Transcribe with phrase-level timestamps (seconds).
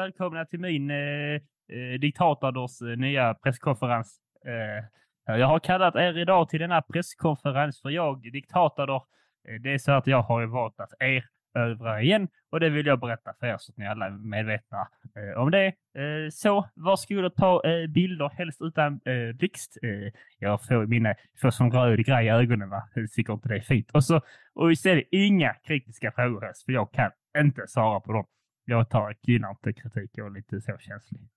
[0.00, 1.34] välkomna till min eh,
[1.76, 4.20] eh, diktators eh, nya presskonferens.
[4.46, 9.02] Eh, jag har kallat er idag till denna presskonferens för jag, diktatador,
[9.48, 13.00] eh, det är så att jag har valt att erövra igen och det vill jag
[13.00, 15.66] berätta för er så att ni alla är medvetna eh, om det.
[15.66, 19.78] Eh, så varsågod och ta eh, bilder, helst utan eh, blixt.
[19.82, 23.56] Eh, jag får mina, får som röd grej i ögonen va, jag tycker inte det
[23.56, 23.90] är fint.
[23.92, 24.20] Och så,
[24.54, 28.26] och istället inga kritiska frågor helst, för jag kan inte svara på dem.
[28.64, 31.28] Jag tar, gillar inte kritik, jag är lite så känslig.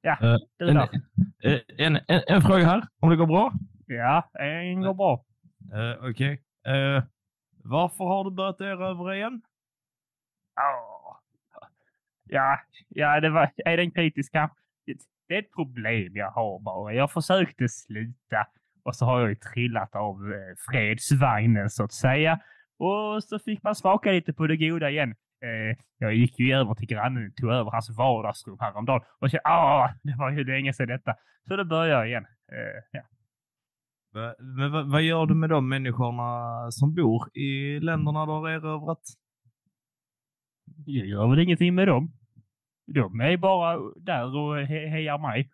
[0.00, 3.52] Ja, Eh, du en, eh, en, en, en fråga här, om det går bra?
[3.86, 5.24] Ja, det går bra.
[5.74, 6.42] Uh, Okej.
[6.66, 7.04] Eh,
[7.64, 9.42] varför har du börjat erövra igen?
[10.54, 11.20] Ja,
[12.24, 14.50] ja, ja det var, är den kritiska?
[14.86, 16.92] Det, är ett problem jag har bara.
[16.92, 18.46] Jag försökte sluta
[18.82, 22.40] och så har jag ju trillat av eh, fredsvagnen så att säga.
[22.78, 25.10] Och så fick man smaka lite på det goda igen.
[25.42, 29.42] Eh, jag gick ju över till grannen och tog över hans vardagsrum häromdagen och kände
[29.44, 31.14] ah, det var ju länge sedan detta.
[31.48, 32.26] Så då började jag igen.
[32.52, 33.02] Eh, ja.
[34.38, 39.02] Men vad, vad gör du med de människorna som bor i länderna du har erövrat?
[40.86, 42.12] Jag gör väl ingenting med dem.
[42.86, 45.50] De är bara där och he hejar mig.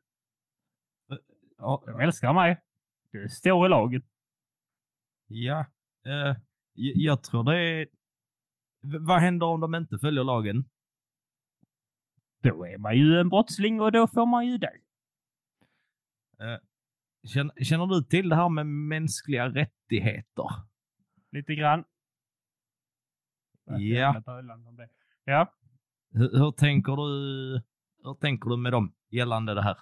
[1.58, 2.60] Ja, De älskar mig.
[3.12, 4.02] Det står i lagen.
[5.26, 5.66] ja
[6.06, 6.36] eh,
[6.74, 7.88] jag tror det är...
[8.80, 10.64] Vad händer om de inte följer lagen?
[12.42, 14.72] Då är man ju en brottsling och då får man ju det.
[17.26, 20.46] Känner, känner du till det här med mänskliga rättigheter?
[21.32, 21.84] Lite grann.
[23.64, 24.22] Ja.
[25.24, 25.54] Ja.
[26.10, 27.62] Hur, hur, tänker du,
[28.02, 29.78] hur tänker du med dem gällande det här?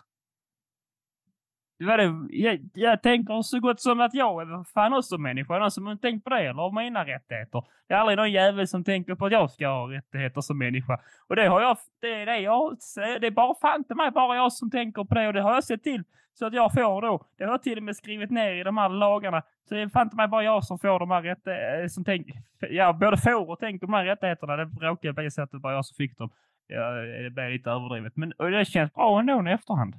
[1.83, 5.59] Vad det, jag, jag tänker så gott som att jag är fan också människa.
[5.59, 7.65] Någon som inte tänkt på det eller har mina rättigheter.
[7.89, 11.01] Det är aldrig någon jävel som tänker på att jag ska ha rättigheter som människa.
[11.29, 12.77] Och det har jag, det är det jag.
[13.21, 15.55] Det är bara fan till mig bara jag som tänker på det och det har
[15.55, 16.05] jag sett till.
[16.35, 17.27] Så att jag får då.
[17.39, 19.43] Det har jag till och med skrivit ner i de här lagarna.
[19.69, 21.83] Så det är fan till mig bara jag som får de här rättigheterna.
[21.83, 22.27] Eh, som tänk,
[22.71, 24.57] ja, både får och tänker de här rättigheterna.
[24.57, 26.31] Det råkar bli så att det bara jag som fick dem.
[26.67, 26.91] Ja,
[27.23, 28.17] det blir lite överdrivet.
[28.17, 29.95] Men det känns bra ändå i efterhand.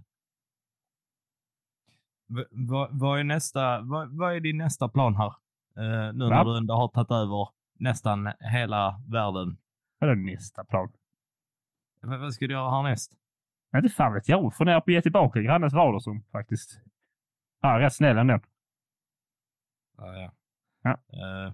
[2.52, 5.34] Vad, vad, är nästa, vad, vad är din nästa plan här?
[5.78, 7.50] Eh, nu när du ändå har tagit över
[7.80, 9.58] nästan hela världen.
[10.00, 10.92] Vad är nästa plan?
[12.02, 13.12] V- vad ska du göra härnäst?
[13.75, 14.53] Inte fan vet jag.
[14.56, 16.80] Funderar på att ge tillbaka grannens vardagsrum faktiskt.
[17.62, 18.40] Han är rätt snäll ändå.
[19.98, 20.31] Ja, ja.
[20.84, 20.92] Ja.
[20.92, 21.53] Eh,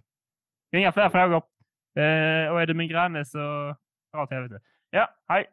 [0.79, 1.35] Inga fler frågor.
[1.95, 3.37] Eh, och är det min granne så
[4.13, 4.59] dra åt helvete.
[4.89, 5.45] Ja, hej.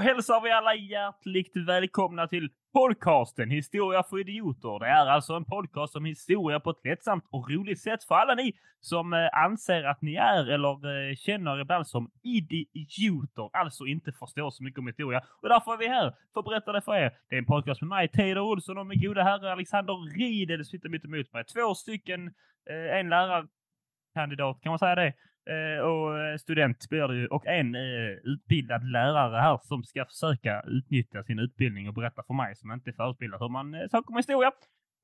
[0.00, 4.78] Hälsar vi alla hjärtligt välkomna till podcasten Historia för idioter.
[4.78, 8.34] Det är alltså en podcast om historia på ett lättsamt och roligt sätt för alla
[8.34, 14.12] ni som eh, anser att ni är eller eh, känner ibland som idioter, alltså inte
[14.12, 15.22] förstår så mycket om historia.
[15.42, 17.12] Och därför är vi här för att berätta det för er.
[17.28, 20.88] Det är en podcast med mig, Teodor Olsson och min goda herre Alexander Riedel sitter
[20.88, 21.44] mitt emot mig.
[21.44, 22.26] Två stycken,
[22.70, 25.14] eh, en lärarkandidat, kan man säga det?
[25.46, 27.80] Eh, och eh, student blir det ju och en eh,
[28.24, 32.90] utbildad lärare här som ska försöka utnyttja sin utbildning och berätta för mig som inte
[32.90, 34.50] är förutbildad hur man eh, saker historia.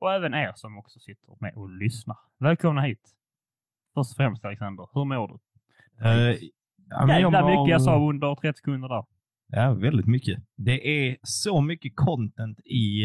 [0.01, 2.17] Och även er som också sitter med och lyssnar.
[2.39, 3.01] Välkomna hit.
[3.95, 5.39] Först och främst Alexander, hur mår du?
[5.99, 9.05] ja, men jag Jävla mår- mycket jag sa under 30 sekunder där.
[9.49, 10.39] Ja, väldigt mycket.
[10.57, 13.05] Det är så mycket content i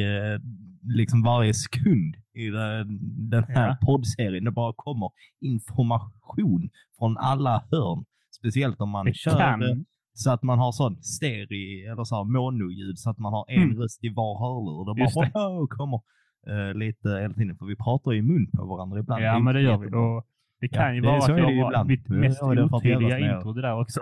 [0.83, 3.77] liksom varje sekund i den, här Ja.
[3.81, 4.43] poddserien.
[4.43, 5.09] Det bara kommer
[5.41, 6.69] information
[6.99, 8.05] från alla hörn.
[8.39, 9.85] Speciellt om man Det kör kan.
[10.13, 13.63] så att man har sån stereo eller så här monoljud så att man har en
[13.63, 13.77] Mm.
[13.81, 14.93] röst i var hörlur.
[14.95, 15.31] Det Just det.
[15.33, 15.99] bara "Åh", kommer
[16.47, 17.57] eh, lite hela tiden.
[17.57, 19.23] För vi pratar i mun på varandra ibland.
[19.23, 19.87] Ja, men det gör vi.
[19.87, 20.25] Och
[20.61, 23.53] det Ja, kan ju det- vara att jag ju var mitt mest ja, otydliga intro
[23.53, 24.01] det där också.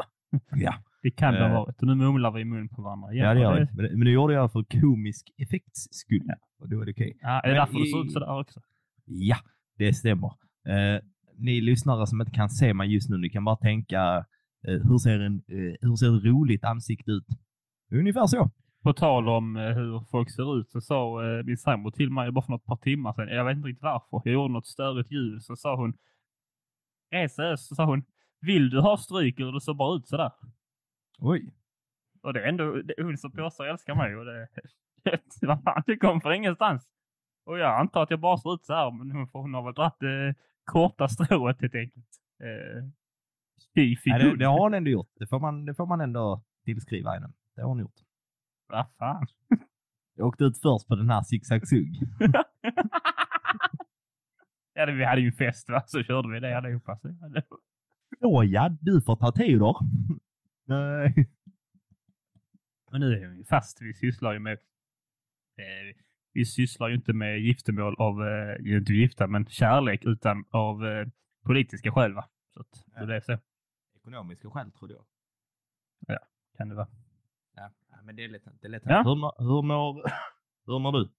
[0.56, 0.74] Ja.
[1.01, 1.54] Det kan det ha Eh.
[1.54, 1.81] varit.
[1.81, 3.13] Och nu mumlar vi i mun på varandra.
[3.13, 3.68] Ja, det gör vi.
[3.81, 6.24] Men, men det gjorde jag för komisk effekts skull.
[6.25, 6.36] Ja.
[6.60, 7.18] Och då är det okej.
[7.22, 8.60] Ja, är det därför du i- ser ut sådär också?
[9.06, 9.38] Ja,
[9.78, 10.28] det stämmer.
[10.68, 11.01] Eh,
[11.38, 14.25] ni lyssnare som inte kan se mig just nu, ni kan bara tänka
[14.68, 17.25] eh, hur, ser en, eh, hur ser ett roligt ansikte ut?
[17.92, 18.51] Ungefär så.
[18.84, 22.31] på tal om eh, hur folk ser ut så sa eh, min sambo till mig
[22.31, 23.28] bara för något par timmar sedan.
[23.28, 24.22] Jag vet inte riktigt varför.
[24.30, 25.94] Jag gjorde något störigt ljud så sa hon.
[27.12, 28.04] Resa så sa hon.
[28.42, 30.31] Vill du ha stryk eller du ser bara ut sådär?
[31.19, 31.54] Oj.
[32.21, 34.48] Och det är ändå det hon som påstår älskar mig och det,
[35.42, 36.89] vad fan, det kom från ingenstans.
[37.45, 39.74] Och jag antar att jag bara ser ut så här, men hon, hon har väl
[39.74, 42.06] dragit eh, korta strået helt enkelt.
[42.44, 42.83] Eh,
[43.75, 45.12] fy, fy, Nej, det, det har hon ändå gjort.
[45.16, 47.31] Det får man, det får man ändå tillskriva henne.
[47.56, 47.95] Det har hon gjort.
[48.68, 49.27] Vad fan.
[50.15, 51.95] Jag åkte ut först på den här zigzag-sugg.
[54.74, 56.98] ja, det, vi hade ju en fest va, så körde vi det allihopa.
[56.98, 57.44] Så, ja, det-
[58.22, 59.77] Åh ja, du får ta Teodor.
[60.69, 61.27] Nej.
[62.92, 63.81] Men nu är vi fast.
[63.81, 64.54] Vi sysslar ju med...
[65.57, 65.95] Eh,
[66.33, 71.07] vi sysslar ju inte med giftermål av, eh, inte gifta, men kärlek utan av eh,
[71.45, 72.30] politiska skäl va.
[72.54, 73.06] Så att, Ja.
[73.06, 73.38] det är så.
[73.95, 75.06] Ekonomiska skäl trodde jag.
[76.57, 76.88] Kan det vara.
[77.56, 77.72] Ja,
[78.04, 78.44] men det är lätt.
[78.62, 78.83] Det är lätt.
[78.86, 79.04] Ja.
[79.04, 80.04] Hur, mår- hur, mår,
[80.65, 81.10] hur mår du?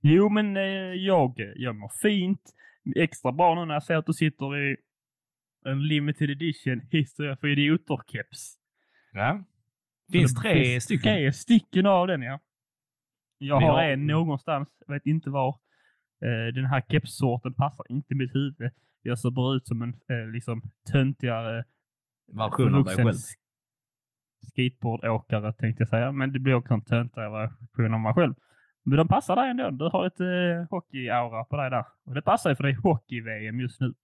[0.00, 0.62] Jo, men eh,
[0.94, 2.54] jag, jag mår fint.
[2.96, 4.76] Extra bra nu när jag ser att du sitter i
[5.64, 8.58] en limited edition Historia för idioter-keps.
[9.14, 9.44] Ja.
[10.12, 11.02] Finns tre finns stycken.
[11.02, 12.40] Tre stycken av den, ja.
[13.38, 15.48] Jag har har- en någonstans, jag vet inte var.
[16.24, 18.70] Eh, den här kepssorten passar inte mitt huvud.
[19.02, 20.62] Jag ser bara ut som en eh, liksom
[20.92, 21.64] töntigare
[22.32, 23.14] Version av dig själv.
[24.48, 26.12] skateboardåkare tänkte jag säga.
[26.12, 28.34] Men det blir också en töntigare version av mig själv.
[28.84, 29.70] Men de passar dig ändå.
[29.70, 31.84] Du har lite eh, hockey-aura på dig där.
[32.04, 33.94] Och det passar ju för dig hockey-VM just nu.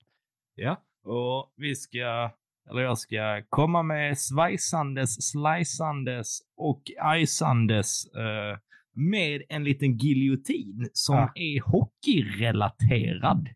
[0.55, 2.31] Ja, och vi ska,
[2.71, 8.59] eller jag ska komma med svajsandes, slicandes och ajsandes eh,
[8.95, 11.33] med en liten giljotin som Ah.
[11.35, 13.49] är hockeyrelaterad.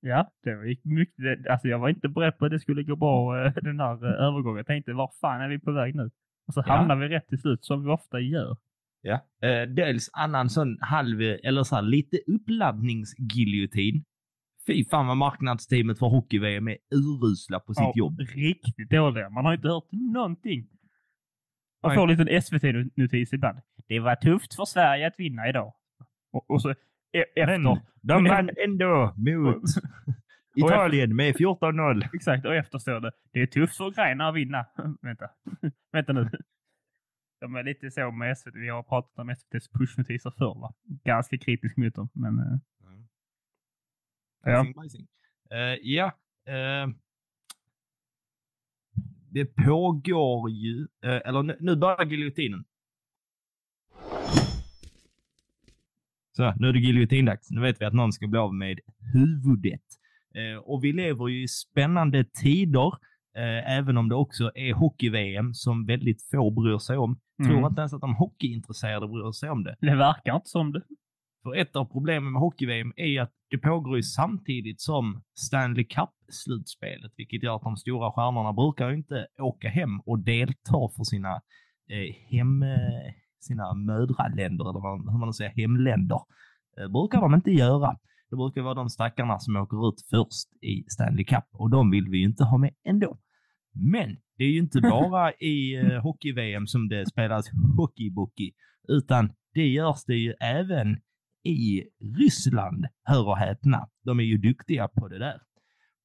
[0.00, 1.46] Ja, det gick mycket.
[1.50, 4.26] Alltså jag var inte beredd på att det skulle gå bra eh, den här eh,
[4.26, 4.56] övergången.
[4.56, 6.10] Jag tänkte, var fan är vi på väg nu?
[6.46, 6.72] Och så Ja.
[6.76, 8.56] hamnar vi rätt till slut, som vi ofta gör.
[9.02, 9.20] Ja.
[9.48, 14.04] Eh, dels annan sån halv, eller så här lite uppladdningsgiljotin.
[14.66, 18.20] Fy fan vad marknadsteamet för hockey-VM är urusla på sitt Ja, jobb.
[18.20, 19.30] Riktigt dåliga.
[19.30, 20.68] Man har inte hört någonting.
[21.82, 21.96] Man Nej.
[21.96, 23.58] får en liten SVT-notis ibland.
[23.88, 25.74] Det var tufft för Sverige att vinna idag.
[26.32, 26.76] Och, och så e-
[27.36, 27.58] efter.
[27.58, 29.64] Men de vann ändå mot
[30.56, 32.08] Italien med 14-0.
[32.14, 33.12] Exakt, och efter står det.
[33.32, 34.66] Det är tufft för Ukraina att vinna.
[35.02, 35.30] Vänta.
[35.92, 36.30] Vänta nu.
[37.40, 38.54] De är lite så med SVT.
[38.54, 40.74] Vi har pratat om SVTs pushnotiser förr va?
[41.04, 42.08] Ganska kritisk mot dem.
[42.12, 42.58] Men eh,
[44.44, 44.66] Ja.
[44.76, 45.06] Bajsing.
[45.50, 46.06] Eh, ja.
[46.46, 46.88] eh,
[49.30, 52.64] det pågår ju, eh, eller nu, nu börjar giljotinen.
[56.36, 57.50] Så, nu är det giljotindags.
[57.50, 58.80] Nu vet vi att någon ska bli av med
[59.12, 59.82] huvudet.
[60.34, 62.86] Eh, och vi lever ju i spännande tider,
[63.36, 67.18] eh, även om det också är hockey-VM som väldigt få bryr sig om.
[67.44, 67.64] Tror mm.
[67.64, 69.76] inte ens att de hockeyintresserade bryr sig om det.
[69.80, 70.82] det verkar inte som det.
[71.44, 75.84] För ett av problemen med hockey-VM är ju att det pågår ju samtidigt som Stanley
[75.84, 81.34] Cup-slutspelet, vilket gör att de stora stjärnorna brukar inte åka hem och delta för sina
[81.90, 86.20] eh, hem, eh, sina mödraländer, eller hur man nu säger, hemländer.
[86.78, 87.98] Eh, brukar de inte göra.
[88.30, 92.08] Det brukar vara de stackarna som åker ut först i Stanley Cup och de vill
[92.08, 93.18] vi ju inte ha med ändå.
[93.72, 97.46] Men det är ju inte bara i eh, hockey-VM som det spelas
[97.76, 98.52] hockeybookey,
[98.88, 100.96] utan det görs det ju även
[101.44, 101.84] i
[102.18, 103.88] Ryssland, hör och häpna.
[104.04, 105.40] De är ju duktiga på det där.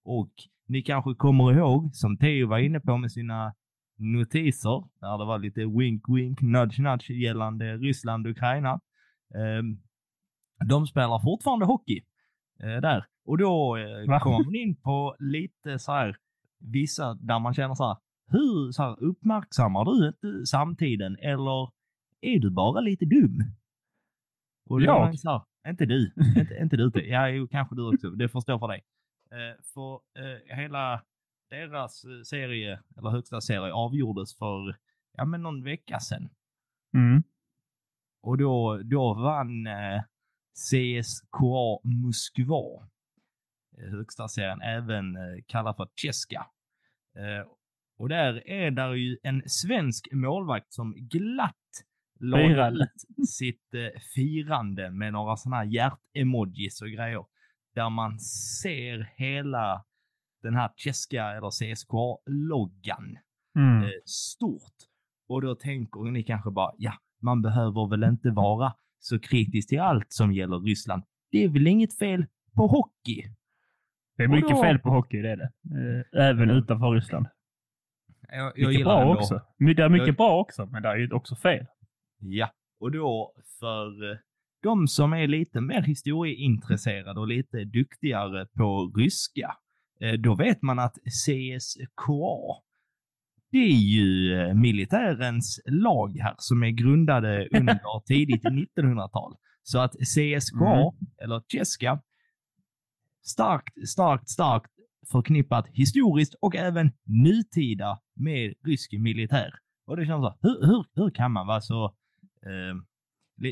[0.04, 0.32] Och
[0.68, 3.54] ni kanske kommer ihåg, som Theo var inne på med sina
[3.98, 8.80] notiser, där det var lite wink wink, nudge nudge gällande Ryssland och Ukraina.
[9.36, 9.78] Ehm,
[10.70, 12.02] de spelar fortfarande hockey
[12.64, 13.06] eh, där.
[13.26, 16.18] Och då eh, kommer man in på lite så här,
[16.60, 17.98] vissa där man känner så här,
[18.32, 21.70] hur så här, uppmärksammar du inte samtiden eller
[22.22, 23.44] är du bara lite dum?
[24.70, 25.20] Och Jag?
[25.20, 28.60] så här, inte du, inte, inte du, ja jo, kanske du också, det får stå
[28.60, 28.84] för dig.
[29.32, 31.04] Eh, för eh, hela
[31.50, 34.76] deras eh, serie, eller högsta serie, avgjordes för
[35.18, 36.30] ja, men någon vecka sedan.
[36.94, 37.24] Mm.
[38.22, 40.02] Och då, då vann eh,
[40.54, 42.90] CSKA Moskva,
[43.78, 46.46] eh, högsta serien, även eh, kallad för Cheska.
[47.16, 47.48] Eh,
[47.98, 51.56] och där är där ju en svensk målvakt som glatt
[52.20, 57.26] la ut sitt eh, firande med några sådana här hjärt-emojis och grejer.
[57.76, 59.86] Där man ser hela
[60.44, 63.18] den här Cheska eller CSKA-loggan
[63.58, 63.84] Mm.
[63.84, 64.74] eh, stort.
[65.28, 69.80] Och då tänker ni kanske bara, ja, man behöver väl inte vara så kritisk till
[69.80, 71.04] allt som gäller Ryssland.
[71.32, 73.24] Det är väl inget fel på hockey?
[74.18, 75.52] Det är mycket då- fel på hockey, det är det.
[76.14, 77.28] Eh, Även utanför Ryssland.
[78.32, 79.42] Jag, Mycket bra också.
[79.58, 81.66] Men Det är mycket Jag- bra också, men det är ju också fel.
[82.20, 84.18] Ja, och då för eh,
[84.64, 89.56] de som är lite mer historieintresserade och lite duktigare på ryska,
[90.02, 92.64] eh, då vet man att CSKA,
[93.52, 99.36] det är ju eh, militärens lag här som är grundade under tidigt 1900-tal.
[99.64, 100.94] Så att CSKA, Mm.
[101.24, 102.02] eller Cheska,
[103.26, 104.72] starkt, starkt, starkt
[105.12, 109.54] förknippat historiskt och även nutida med rysk militär.
[109.86, 111.96] Och det känns så, hur, hur, hur kan man vara så
[112.46, 112.76] eh,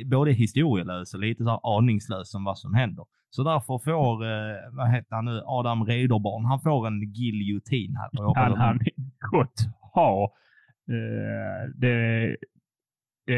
[0.06, 3.06] både historielös och lite så här aningslös om vad som händer?
[3.30, 8.10] Så därför får, eh, vad heter han nu, Adam Rederborn, han får en giljotin här.
[8.34, 8.80] Kan han
[9.32, 9.60] gott
[9.94, 10.34] ha.
[10.90, 12.36] Eh, det,
[13.26, 13.38] det,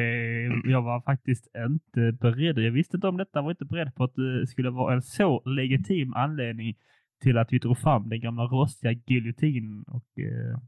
[0.65, 2.59] jag var faktiskt inte beredd.
[2.59, 3.41] Jag visste inte om detta.
[3.41, 6.75] Var inte beredd på att det skulle vara en så legitim anledning
[7.21, 10.59] till att vi drog fram den gamla rostiga giljotinen och eh,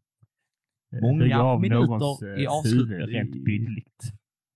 [1.02, 4.14] Många högg av minuter någons i eh, avslut- rent bildligt.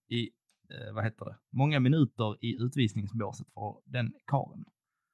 [0.09, 0.29] I,
[0.69, 4.65] eh, vad heter det, många minuter i utvisningsbåset för den karen.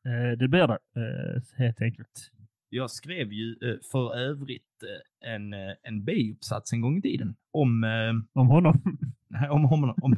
[0.05, 2.31] Eh, det blir det, eh, helt enkelt.
[2.69, 7.35] Jag skrev ju eh, för övrigt eh, en, eh, en B-uppsats en gång i tiden
[7.51, 7.83] om,
[8.33, 8.81] Om honom.
[9.49, 10.15] om, om, om,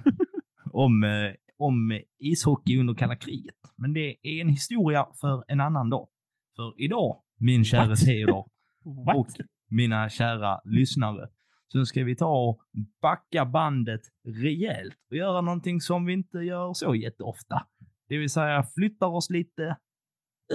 [0.71, 3.55] om, eh, om ishockey under kalla kriget.
[3.75, 6.07] Men det är en historia för en annan dag.
[6.55, 7.95] För idag, min kära?
[7.95, 8.45] Theodor
[9.15, 9.27] och
[9.69, 11.29] mina kära lyssnare,
[11.67, 12.61] så ska vi ta och
[13.01, 17.67] backa bandet rejält och göra någonting som vi inte gör så jätteofta.
[18.07, 19.77] Det vill säga flyttar oss lite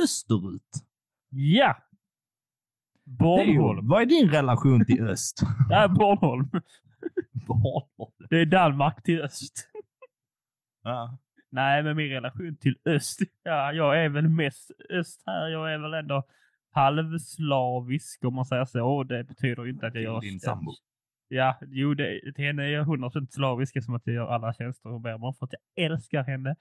[0.03, 0.85] österut.
[1.31, 1.77] Ja!
[3.05, 3.88] Bornholm.
[3.88, 5.41] Vad är din relation till öst?
[5.71, 6.50] Ja, Bornholm.
[7.33, 8.12] Bornholm.
[8.31, 9.71] Det är Danmark till öst.
[10.83, 11.19] Ja.
[11.50, 13.21] Nej, men min relation till öst.
[13.43, 15.49] Ja, jag är väl mest öst här.
[15.49, 16.23] Jag är väl ändå
[16.71, 19.03] halvslavisk om man säger så.
[19.03, 20.21] Det betyder inte att jag Till gör...
[20.21, 20.73] din sambo.
[21.28, 24.88] Ja, jo, det, till henne är jag 100% slavisk som att jag gör alla tjänster
[24.88, 26.56] hon ber mig om för att jag älskar henne.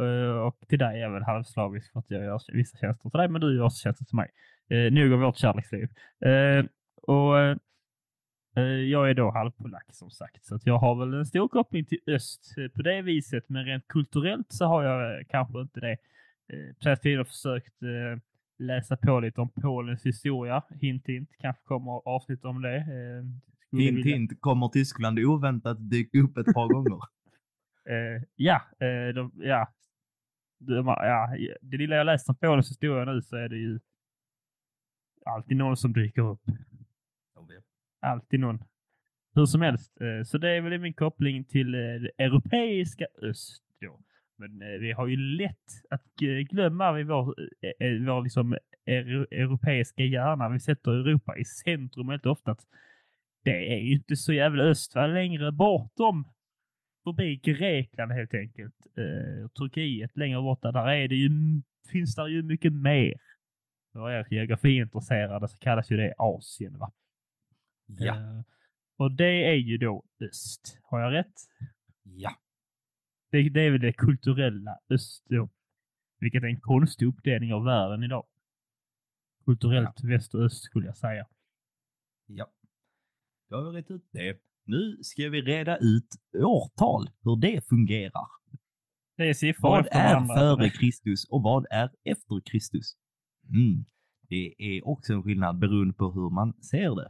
[0.00, 3.18] Uh, och till dig är jag väl halvslavisk för att jag gör vissa tjänster till
[3.18, 4.30] dig, men du gör också tjänster till mig.
[4.72, 5.88] Uh, nog om vårt kärleksliv.
[6.26, 6.64] Uh,
[7.02, 7.34] och
[8.56, 11.84] uh, jag är då halvpolack som sagt, så att jag har väl en stor koppling
[11.84, 15.96] till öst på det viset, men rent kulturellt så har jag kanske inte det.
[16.52, 17.74] Uh, på senaste tiden har jag försökt
[18.58, 20.62] läsa på lite om Polens historia.
[20.80, 22.84] Hint hint, kanske kommer avsnitt om det.
[23.72, 26.98] Hint hint, kommer Tyskland oväntat dyka upp ett par gånger?
[27.84, 29.68] Eh, ja, eh, de, ja.
[30.58, 31.28] De, ja,
[31.60, 33.80] det lilla jag läst om Polens historia nu så är det ju
[35.24, 36.40] alltid någon som dyker upp.
[38.00, 38.64] Alltid någon.
[39.34, 44.00] Hur som helst, eh, så det är väl min koppling till det europeiska öst då.
[44.36, 46.14] Men vi har ju lätt att
[46.50, 47.24] glömma vid vår,
[48.06, 50.48] vår liksom euro, europeiska hjärna.
[50.48, 52.50] Vi sätter Europa i centrum helt ofta.
[52.50, 52.66] Att
[53.42, 56.24] det är ju inte så jävla öst, längre bortom
[57.04, 58.74] förbi Grekland helt enkelt.
[58.96, 61.30] Eh, Turkiet längre borta, där är det ju,
[61.92, 63.14] finns där ju mycket mer.
[63.92, 66.78] För er geografiintresserade så kallas ju det Asien.
[66.78, 66.92] Va?
[67.86, 68.16] Ja.
[68.16, 68.42] Eh,
[68.96, 70.78] och det är ju då öst.
[70.82, 71.34] Har jag rätt?
[72.02, 72.36] Ja.
[73.30, 75.48] Det, det är väl det kulturella öst då.
[76.18, 78.26] Vilket är en konstig uppdelning av världen idag.
[79.44, 81.26] Kulturellt väst och öst skulle jag säga.
[82.26, 82.50] Ja.
[83.52, 84.38] Då har vi rätt ut det.
[84.66, 88.26] Nu ska vi reda ut årtal, hur det fungerar.
[89.16, 90.34] Det är siffror Vad efter är varandra.
[90.34, 92.96] före Kristus och vad är efter Kristus?
[93.48, 93.84] Mm.
[94.28, 97.08] Det är också en skillnad beroende på hur man ser det.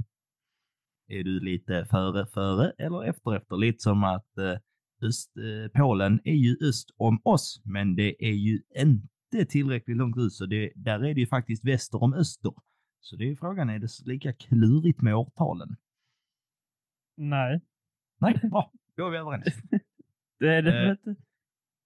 [1.19, 3.57] Är du lite före, före eller efter, efter?
[3.57, 8.35] Lite som att eh, öst, eh, Polen är ju öst om oss, men det är
[8.35, 12.53] ju inte tillräckligt långt ut, så det, där är det ju faktiskt väster om öster.
[13.01, 15.77] Så det är frågan, är det lika klurigt med årtalen?
[17.23, 17.61] Nej,
[18.21, 18.73] Nej, bra.
[18.97, 19.45] Då är vi överens.
[20.38, 21.14] det är det Eh, inte.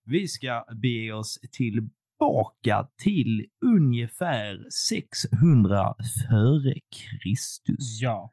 [0.05, 5.95] Vi ska bege oss tillbaka till ungefär 600
[6.29, 8.01] före Kristus.
[8.03, 8.33] Ja.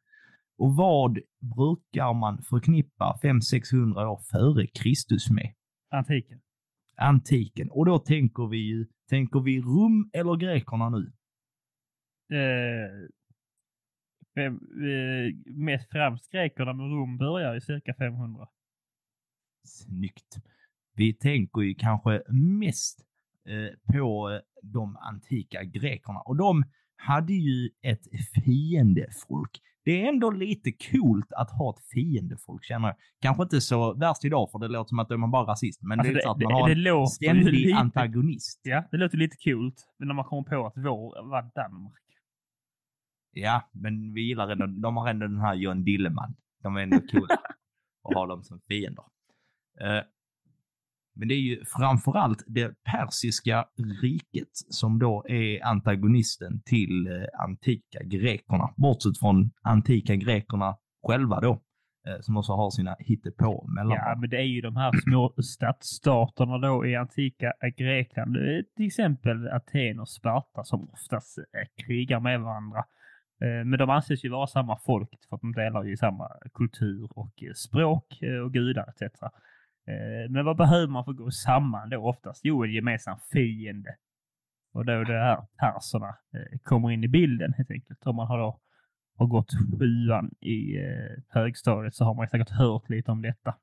[0.57, 1.19] Och vad
[1.55, 5.53] brukar man förknippa 500-600 år före Kristus med?
[5.91, 6.41] Antiken.
[6.95, 7.69] Antiken.
[7.71, 11.11] Och då tänker vi ju, tänker vi Rom eller grekerna nu?
[12.37, 13.09] Eh,
[15.45, 18.47] mest främst grekerna med Rom börjar i cirka 500.
[19.65, 20.37] Snyggt.
[20.95, 22.21] Vi tänker ju kanske
[22.59, 22.99] mest
[23.49, 26.63] eh, på eh, de antika grekerna och de
[26.95, 28.03] hade ju ett
[28.45, 29.61] fiendefolk.
[29.85, 32.95] Det är ändå lite coolt att ha ett fiendefolk känner jag.
[33.21, 36.13] Kanske inte så värst idag för det låter som att man bara rasist, men Alltså
[36.13, 38.61] det är så att man det, har det en ständig lite, antagonist.
[38.63, 39.75] Ja, det låter lite coolt.
[39.99, 42.03] Men när man kommer på att vår var Danmark.
[43.33, 46.35] Ja, men vi gillar ändå, de har ändå den här John Dilleman.
[46.63, 47.37] De är ändå coola
[48.03, 49.03] och har dem som fiender.
[49.81, 50.03] Eh,
[51.15, 53.65] men det är ju framförallt det persiska
[54.01, 58.73] riket som då är antagonisten till eh, antika grekerna.
[58.77, 61.61] Bortsett från antika grekerna själva då,
[62.07, 63.97] eh, som också har sina hittepå mellan.
[63.97, 68.35] Ja, men det är ju de här små stadsstaterna då i antika Grekland.
[68.75, 71.39] Till exempel Aten och Sparta som oftast
[71.85, 72.83] krigar med varandra.
[73.43, 77.09] Eh, men de anses ju vara samma folk för att de delar ju samma kultur
[77.15, 79.21] och eh, språk eh, och gudar etc.
[80.29, 82.41] Men vad behöver man för att gå samman då oftast?
[82.43, 83.95] Jo, en gemensam fiende.
[84.73, 86.15] Och då det här perserna
[86.63, 88.07] kommer in i bilden helt enkelt.
[88.07, 88.59] Om man har då
[89.17, 90.77] har gått sjuan i
[91.29, 93.55] högstadiet så har man säkert hört lite om detta.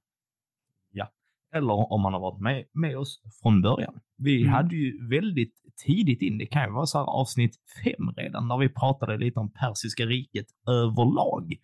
[1.54, 4.00] Eller om man har varit med, med oss från början.
[4.16, 4.52] Vi Mm.
[4.52, 5.54] hade ju väldigt
[5.86, 9.40] tidigt in, det kan ju vara så här avsnitt fem redan, där vi pratade lite
[9.40, 11.54] om persiska riket överlag.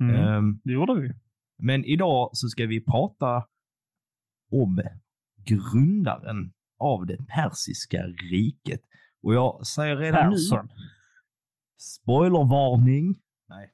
[0.00, 0.14] Mm.
[0.16, 1.12] Ehm, Det gjorde vi.
[1.58, 3.46] Men idag så ska vi prata
[4.52, 4.82] om
[5.46, 8.80] grundaren av det persiska riket.
[9.22, 10.68] Och jag säger redan nu, Persson.
[11.78, 13.14] spoilervarning.
[13.48, 13.70] Nej.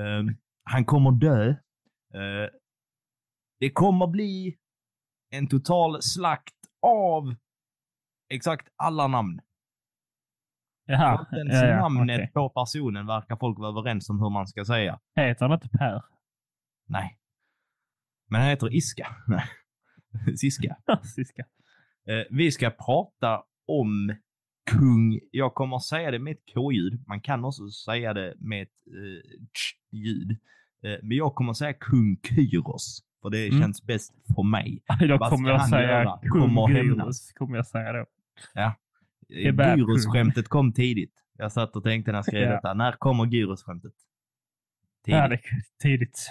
[0.00, 1.48] Ehm, han kommer dö.
[2.14, 2.48] Eh,
[3.62, 4.56] det kommer bli
[5.30, 6.54] en total slakt
[6.86, 7.34] av
[8.28, 9.40] exakt alla namn.
[10.86, 11.26] Jaha.
[11.32, 12.30] Ens ja, ja, namnet okej.
[12.34, 15.00] på personen verkar folk vara överens om hur man ska säga.
[15.16, 16.02] Heter han inte Per?
[16.88, 17.18] Nej.
[18.30, 19.16] Men han heter Iska.
[20.36, 20.76] Siska.
[21.14, 21.44] Siska.
[22.06, 24.16] Eh, vi ska prata om
[24.70, 25.20] kung.
[25.30, 27.04] Jag kommer säga det med ett K-ljud.
[27.06, 30.30] Man kan också säga det med ett eh, tsch-ljud.
[30.82, 33.11] Eh, men jag kommer säga kung Kyros.
[33.22, 33.60] För det Mm.
[33.60, 34.82] känns bäst för mig.
[35.08, 36.18] Då Vad kommer jag säga göra?
[36.28, 37.32] Kommer hämnas.
[37.32, 38.06] Kommer jag säga då.
[38.54, 39.76] Kung.
[39.78, 41.12] Gyros-skämtet kom tidigt.
[41.38, 42.50] Jag satt och tänkte när jag skrev Ja.
[42.54, 42.74] detta.
[42.74, 43.92] När kommer Gyros-skämtet?
[45.04, 45.18] Tidigt.
[45.20, 45.38] Ja, det
[45.82, 46.30] tidigt.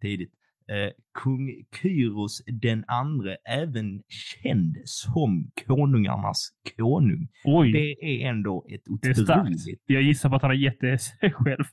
[0.00, 0.32] tidigt.
[0.68, 7.28] Eh, kung Kyros den andre, även känd som konungarnas konung.
[7.44, 7.92] Oj, Det
[8.24, 9.40] är ändå ett det är starkt.
[9.40, 11.64] otroligt, Jag gissar på att han har gett det sig själv.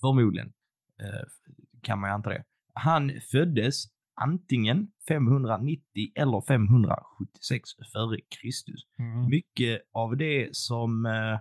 [0.00, 0.52] förmodligen,
[1.00, 1.28] eh,
[1.82, 2.44] kan man ju anta det.
[2.74, 3.84] Han föddes
[4.20, 5.82] antingen 590
[6.14, 8.80] eller 576 före Kristus.
[8.98, 9.28] Mm.
[9.28, 11.38] Mycket av det som eh,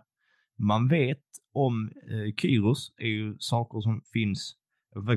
[0.57, 4.55] man vet om eh, Kyros är ju saker som finns,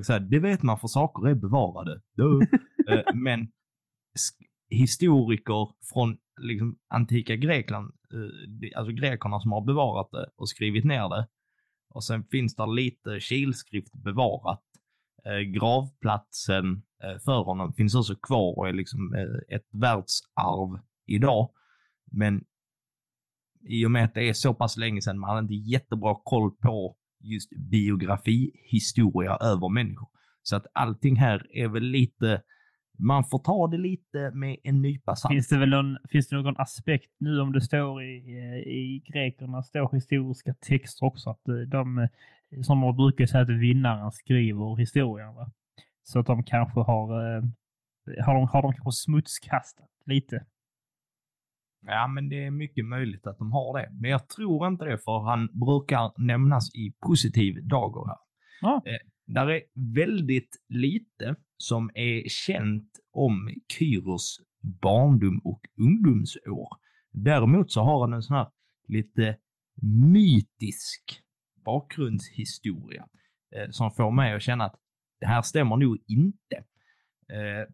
[0.06, 2.00] säga, det vet man för saker är bevarade.
[2.88, 3.48] Eh, men
[4.70, 7.92] historiker från liksom, antika Grekland,
[8.76, 11.28] alltså grekerna som har bevarat det och skrivit ner det.
[11.94, 14.62] Och sen finns det lite kilskrift bevarat.
[15.26, 21.50] Eh, gravplatsen eh, för honom finns också kvar och är liksom eh, ett världsarv idag.
[22.10, 22.44] Men
[23.68, 26.50] i och med att det är så pass länge sedan, man hade inte jättebra koll
[26.50, 30.08] på just biografihistoria över människor.
[30.42, 32.42] Så att allting här är väl lite,
[32.98, 35.32] man får ta det lite med en nypa salt.
[35.34, 38.16] Finns det väl någon, finns det någon aspekt nu om det står i,
[38.66, 42.08] i grekernas då historiska texter också att de,
[42.62, 45.50] som man brukar säga att vinnaren skriver historien va?
[46.02, 47.42] Så att de kanske har, eh,
[48.24, 50.46] har de, har de kanske smutskastat lite.
[51.86, 53.88] Ja, men det är mycket möjligt att de har det.
[53.92, 58.18] Men jag tror inte det, för han brukar nämnas i positiv dager här.
[58.60, 58.82] Ja.
[58.86, 59.62] Eh, där är
[59.94, 64.40] väldigt lite som är känt om Kyros
[64.82, 66.68] barndom och ungdomsår.
[67.10, 68.48] Däremot så har han en sån här
[68.88, 69.36] lite
[70.12, 71.22] mytisk
[71.64, 73.06] bakgrundshistoria
[73.56, 74.74] eh, som får mig att känna att
[75.20, 76.56] det här stämmer nog inte.
[77.32, 77.68] Eh,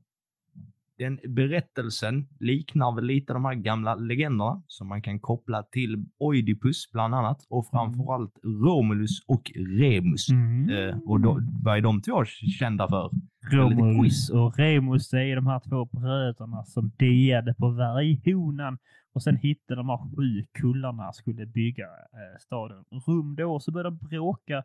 [0.99, 6.93] den berättelsen liknar väl lite de här gamla legenderna som man kan koppla till Oidipus
[6.93, 10.31] bland annat och framförallt Romulus och Remus.
[10.31, 10.71] Mm.
[10.71, 12.25] Eh, och då, vad är de två
[12.59, 13.11] kända för?
[13.53, 18.79] Romulus och Remus är de här två bröderna som diade på varghonan
[19.19, 23.91] och sen hittade de här sju kullarna skulle bygga eh, staden Rum då så började
[23.97, 24.57] de bråka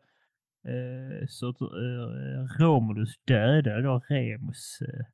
[0.68, 1.68] eh, så att eh,
[2.60, 4.82] Romulus dödade då Remus.
[4.82, 5.06] Eh,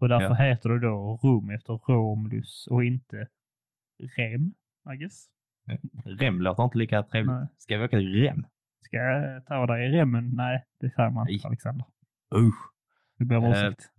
[0.00, 0.34] och därför Ja.
[0.34, 3.28] heter det då Rum efter Romulus och inte
[4.16, 4.54] Rem,
[4.94, 5.26] I guess.
[6.04, 7.32] Rem låter inte lika trevligt.
[7.32, 7.46] Nej.
[7.58, 8.46] Ska vi åka till Rem?
[8.80, 10.30] Ska jag ta dig i remmen?
[10.34, 11.86] Nej, det säger man inte Alexander.
[12.34, 12.72] Usch.
[13.18, 13.90] Du ber om Eh, ursäkt.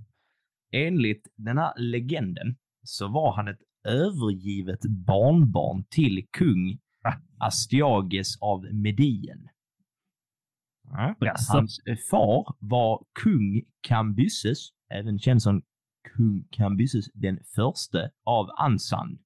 [0.71, 7.13] Enligt den här legenden så var han ett övergivet barnbarn till kung Va?
[7.39, 9.49] Astyages av Medien.
[11.49, 15.61] Hans far var kung Kambyses, även känd som
[16.15, 19.19] kung Kambyses den förste av Ansan.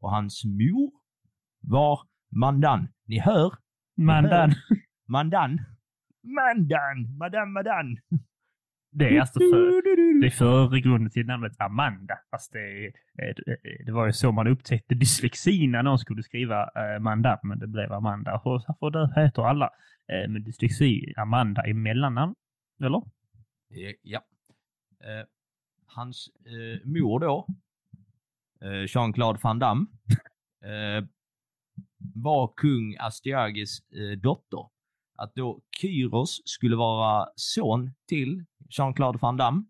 [0.00, 0.92] Och hans mor
[1.60, 2.88] var Mandan.
[3.04, 3.54] Ni hör?
[3.96, 4.54] Den,
[5.08, 5.58] Mandan.
[6.22, 7.16] Mandan!
[7.18, 7.96] Madame Madan!
[8.98, 12.18] Det är alltså för, det är förgrunden till namnet Amanda.
[12.30, 12.92] Fast det,
[13.86, 16.64] det var ju så man upptäckte dyslexi när någon skulle skriva
[16.96, 18.40] Amanda, men det blev Amanda.
[18.80, 19.70] Och det heter alla
[20.28, 22.34] med dyslexi Amanda i mellannamn.
[22.80, 23.02] Eller?
[24.02, 24.20] Ja.
[25.00, 25.26] Eh,
[25.86, 27.46] hans eh, mor då,
[28.60, 29.86] eh, Jean-Claude Van Damme,
[30.64, 31.04] eh,
[32.14, 34.75] var kung Astiagis eh, dotter.
[35.18, 39.64] Att då Kyros skulle vara son till Jean-Claude Van Damme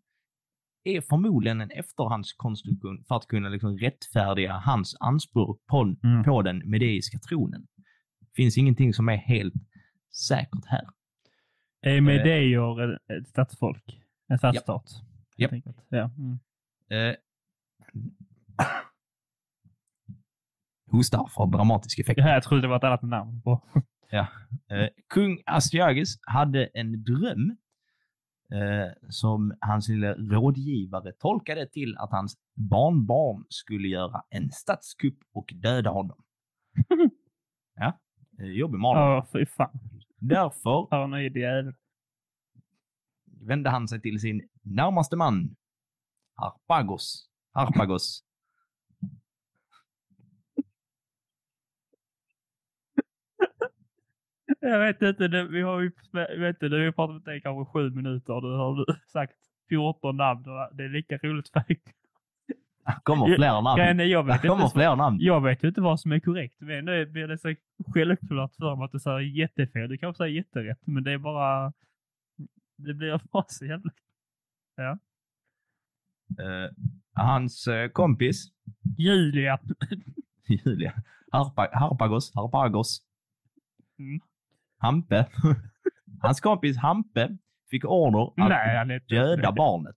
[0.84, 6.24] är förmodligen en efterhandskonstruktion för att kunna liksom rättfärdiga hans anspråk på, mm.
[6.24, 7.66] på den medeiska tronen.
[8.20, 9.54] Det finns ingenting som är helt
[10.28, 10.86] säkert här.
[11.80, 14.00] Är medeier ett stadsfolk?
[14.28, 15.02] En stadsstat?
[15.36, 15.50] Yep.
[15.88, 16.10] Ja.
[16.18, 16.38] Mm.
[16.90, 17.16] Eh,
[20.90, 22.18] hostar för dramatisk effekt.
[22.18, 23.62] Ja, jag trodde det var ett annat namn på.
[24.10, 24.26] Ja.
[24.70, 27.56] Eh, kung Astyagis hade en dröm
[28.52, 35.52] eh, som hans lilla rådgivare tolkade till att hans barnbarn skulle göra en statskupp och
[35.54, 36.24] döda honom.
[37.74, 38.00] ja,
[38.38, 39.04] eh, jobbig mardröm.
[39.04, 39.78] Ja, fy fan.
[40.18, 41.74] Därför Paranoid jävel.
[43.24, 45.56] vände han sig till sin närmaste man,
[46.34, 47.28] Harpagos.
[47.52, 48.25] Harpagos.
[54.60, 57.90] Jag vet inte, det, vi har ju vet inte, vi pratat med dig kanske sju
[57.90, 59.36] minuter och du har sagt
[59.68, 60.42] 14 namn.
[60.72, 61.80] Det är lika roligt för mig.
[62.86, 63.98] Det kommer fler namn.
[63.98, 65.18] Jag, jag vet det kommer inte, fler namn.
[65.20, 66.60] Jag vet ju inte vad som är korrekt.
[66.60, 67.54] Men nu blir det så
[67.94, 69.88] självklart för mig att du säger jättefel.
[69.88, 71.72] Du kanske säger jätterätt, men det är bara...
[72.76, 73.90] Det blir bara så jävla...
[74.76, 74.98] Ja.
[76.40, 76.70] Uh,
[77.12, 78.52] hans uh, kompis.
[78.98, 79.58] Julia.
[80.48, 80.92] Julia.
[81.32, 82.34] Harpa, Harpagos.
[82.34, 83.02] Harpagos.
[83.98, 84.20] Mm.
[84.78, 85.26] Hampe.
[86.22, 87.36] Hans kompis Hampe
[87.70, 89.96] fick order att Nej, döda barnet.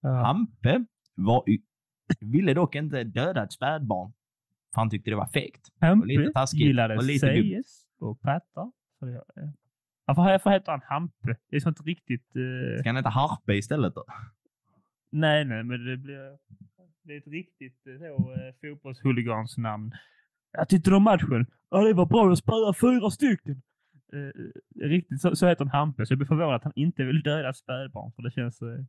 [0.00, 0.08] Ja.
[0.08, 1.44] Hampe var,
[2.20, 4.12] ville dock inte döda ett spädbarn.
[4.74, 5.68] För han tyckte det var fegt.
[5.80, 6.60] Hampe lite taskigt.
[6.60, 8.72] gillade säges och pattar.
[10.04, 11.36] Varför, varför heter han Hampe?
[11.50, 12.36] Det är sånt riktigt...
[12.36, 12.78] Uh...
[12.78, 14.04] Ska han heta Harpe istället då?
[15.10, 16.38] Nej, nej, men det blir...
[17.04, 19.92] Det är ett riktigt eh, så, uh, fotbollshuligansnamn.
[20.52, 21.46] Jag tyckte om matchen.
[21.70, 22.28] Ja, det var bra.
[22.28, 23.62] Jag spöade fyra stycken.
[24.12, 27.22] Eh, riktigt så, så heter han Hampe, så jag blir förvånad att han inte vill
[27.22, 28.12] döda spädbarn.
[28.12, 28.62] För det känns...
[28.62, 28.84] Eh,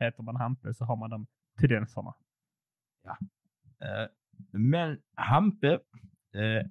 [0.00, 1.26] heter man Hampe så har man de
[1.60, 2.14] tendenserna.
[3.04, 3.18] Ja.
[3.86, 4.08] Eh,
[4.52, 5.72] men Hampe
[6.34, 6.66] eh,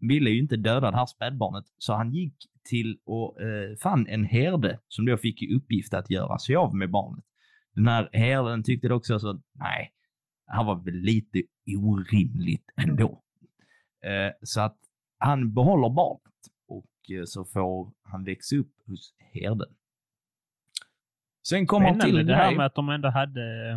[0.00, 4.24] ville ju inte döda det här spädbarnet, så han gick till och eh, fann en
[4.24, 7.24] herde som då fick i uppgift att göra sig av med barnet.
[7.74, 9.92] Den här herden tyckte också så, nej,
[10.46, 13.23] det här var väl lite orimligt ändå.
[14.04, 14.76] Eh, så att
[15.18, 16.32] han behåller barnet
[16.68, 19.74] och eh, så får han växa upp hos herden.
[21.48, 23.70] Sen kommer han till det här med att de ändå hade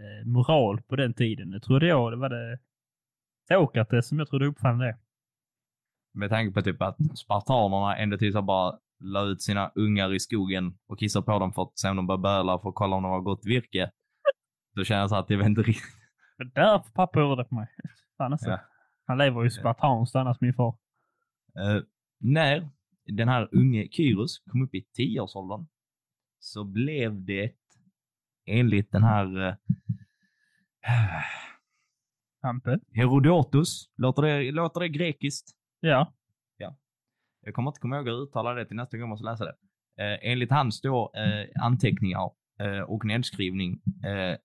[0.00, 1.50] eh, moral på den tiden.
[1.50, 2.58] Det trodde jag det var det
[3.48, 4.96] Sokrates som jag trodde uppfann det.
[6.14, 10.78] Med tanke på typ att spartanerna ändå tills bara la ut sina ungar i skogen
[10.86, 13.02] och kissade på dem för att se om de började böla för att kolla om
[13.02, 13.90] de har gott virke.
[14.74, 15.94] Då känner jag så att det var inte riktigt.
[16.38, 17.68] Det där pappa gjorde det på mig.
[18.18, 18.50] Fan alltså.
[18.50, 18.60] Ja.
[19.12, 20.76] Han lever ju spartanskt annars min far.
[21.58, 21.82] Uh,
[22.20, 22.68] när
[23.06, 25.66] den här unge Kyros kom upp i tioårsåldern
[26.38, 27.52] så blev det
[28.46, 29.54] enligt den här uh,
[32.42, 32.80] Hampe?
[32.92, 33.90] Herodotus.
[33.96, 35.50] Låter det, låter det grekiskt?
[35.80, 36.12] Ja.
[36.56, 36.76] Ja.
[37.40, 39.54] Jag kommer inte komma ihåg att uttala det till nästa gång jag måste läsa det.
[40.04, 44.36] Eh, enligt hans då eh, anteckningar eh, och nedskrivning eh,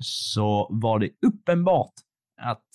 [0.00, 1.94] så var det uppenbart
[2.36, 2.66] att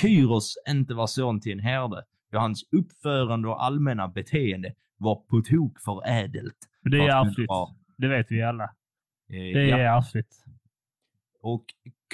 [0.00, 5.42] Kyros inte var son till en herde, då hans uppförande och allmänna beteende var på
[5.42, 6.56] tok för ädelt.
[6.82, 7.52] Det är arvsligt.
[7.96, 8.64] Det vet vi alla.
[8.64, 8.68] Eh,
[9.28, 9.96] det är ja.
[9.96, 10.34] arvsligt.
[11.42, 11.64] Och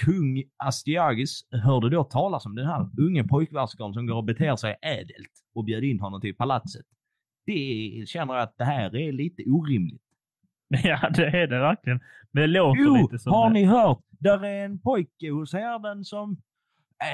[0.04, 4.76] kung Astiagis hörde då talas om den här unge pojkvärskaren som går och beter sig
[4.82, 6.86] ädelt och bjöd in honom till palatset.
[7.46, 10.02] Det känner att det här är lite orimligt.
[10.84, 12.00] Ja, det är det verkligen.
[12.30, 13.32] Men det låter jo, lite som...
[13.32, 13.54] har det.
[13.54, 14.02] ni hört?
[14.08, 16.42] Där är en pojke hos herden som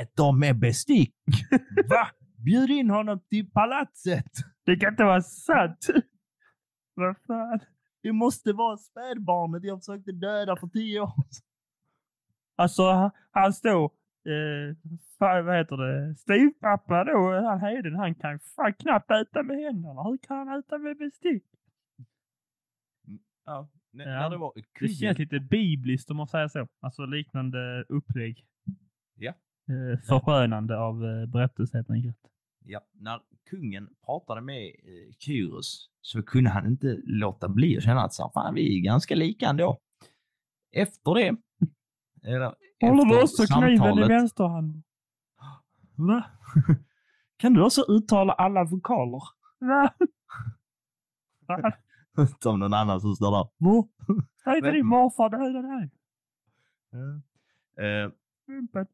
[0.01, 1.15] äter med bestick.
[1.91, 2.09] Va?
[2.45, 4.33] Bjud in honom till palatset.
[4.65, 5.87] Det kan inte vara sant.
[6.95, 7.61] Vad fan?
[8.03, 11.47] Det måste vara spädbarnet jag försökte döda för tio år sedan.
[12.57, 13.85] Alltså, han står...
[13.85, 14.77] Eh,
[15.19, 16.15] fan, vad heter det?
[16.17, 20.03] Styvpappa då, han Heden, han kan fan knappt äta med händerna.
[20.03, 21.45] Hur kan han äta med bestick?
[23.45, 24.29] Ja, när, ja.
[24.29, 26.69] det var Det känns lite bibliskt om man säger så.
[26.81, 28.47] Alltså liknande upplägg.
[29.15, 29.35] Ja.
[29.69, 32.17] Eh, förskönande av eh, berättelsen helt enkelt.
[32.65, 38.01] Ja, när kungen pratade med eh, Kyros så kunde han inte låta bli att känna
[38.01, 39.79] att så fan, vi är ganska lika ändå.
[40.73, 41.37] Efter det,
[42.23, 44.83] eller Håller du också kniven i vänsterhanden?
[45.95, 46.25] Va?
[47.37, 49.23] Kan du också uttala alla vokaler?
[49.59, 49.95] Va?
[51.47, 51.73] Va?
[52.41, 53.49] som någon annan som står där.
[54.45, 55.91] Säg till Men- din morfar döda dig.
[57.79, 58.11] Eh,
[58.47, 58.87] Pumpen.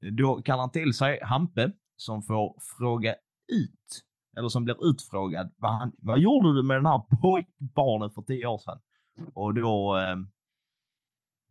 [0.00, 3.14] Då kallar han till sig Hampe som får fråga
[3.52, 4.04] ut,
[4.38, 5.50] eller som blir utfrågad.
[5.56, 8.78] Vad, han, vad gjorde du med den här pojkbarnet för tio år sedan?
[9.34, 10.16] Och då eh,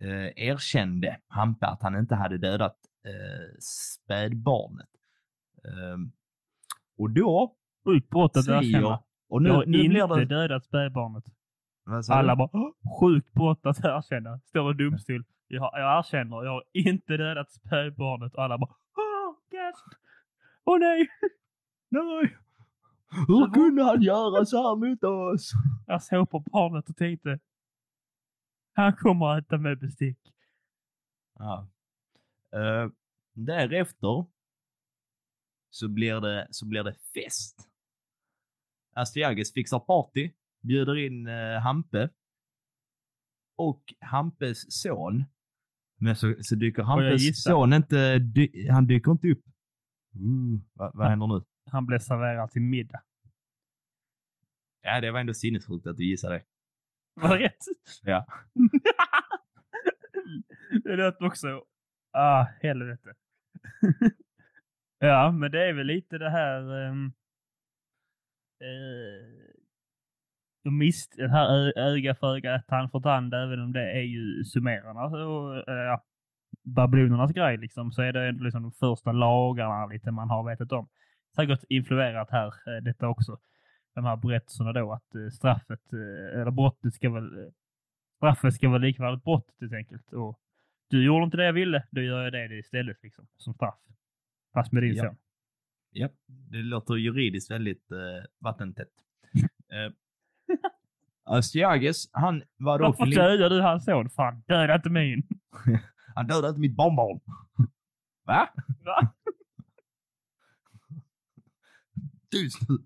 [0.10, 4.90] eh, erkände Hampe att han inte hade dödat eh, spädbarnet.
[5.64, 5.98] Eh,
[6.98, 7.54] och då
[7.86, 9.04] Sjukt brott att erkänna.
[9.30, 10.26] Och Nu, jag har nu inte det...
[10.26, 11.24] dödat spädbarnet.
[12.10, 14.40] Alla bara "Åh, sjukt brott att erkänna.
[14.40, 15.24] Står i domstol.
[15.48, 18.36] Jag, jag erkänner, jag har inte dödat spädbarnet.
[18.36, 19.86] Och alla bara Åh, gasp!
[20.64, 21.08] Åh nej!
[21.90, 22.38] Nej!
[23.28, 25.52] Hur kunde han göra så här mot oss?
[25.88, 27.40] Jag såg på barnet och tänkte
[28.78, 30.34] han kommer att äta med bestick.
[31.40, 31.68] Ja.
[32.52, 32.90] Eh,
[33.34, 34.26] därefter
[35.70, 37.70] så blir det, så blir det fest.
[38.94, 40.32] Astiages fixar party,
[40.62, 42.10] bjuder in uh, Hampe
[43.56, 45.26] och Hampes son.
[46.00, 47.50] Men så, så dyker gissa?
[47.50, 49.44] son inte, dy, han dyker inte upp.
[50.16, 51.46] Uh, vad, vad händer nu?
[51.72, 53.02] Han blev serverad till middag.
[54.82, 56.44] Ja, det var ändå sinnessjukt att du gissade det.
[57.22, 57.58] Var det rätt?
[58.04, 58.26] Ja.
[60.84, 61.64] det lät också...
[62.12, 63.14] Ah, helvete.
[65.00, 66.90] ja, men det är väl lite det här...
[66.90, 67.14] Um,
[68.60, 69.47] eh,
[70.68, 74.44] de mist, det här öga för öga, tand för tand, även om det är ju
[74.44, 76.04] sumerarnas och eh, ja,
[76.64, 80.72] babylonernas grej liksom, så är det ändå liksom de första lagarna lite man har vetat
[80.72, 80.90] om.
[81.36, 83.38] Säkert influerat här, eh, detta också.
[83.96, 87.52] De här berättelserna då att eh, straffet, eh, eller brottet ska väl, eh,
[88.18, 90.14] straffet ska vara likvärdigt brottet helt enkelt.
[90.14, 90.40] Och
[90.90, 93.80] du gjorde inte det jag ville, då gör jag det istället liksom, som straff.
[94.54, 95.04] Fast med din Ja.
[95.04, 95.18] son.
[95.92, 98.94] Ja, det låter juridiskt väldigt uh, vattentätt.
[99.74, 99.94] Uh,
[101.28, 102.88] Astiages, han var dock...
[103.00, 104.10] Varför li- dödade du hans son?
[104.10, 105.28] Fan, döda inte min.
[106.16, 107.20] Han dödade inte mitt barnbarn.
[108.26, 108.50] Va?
[108.86, 109.14] Va?
[112.32, 112.78] Tyst nu.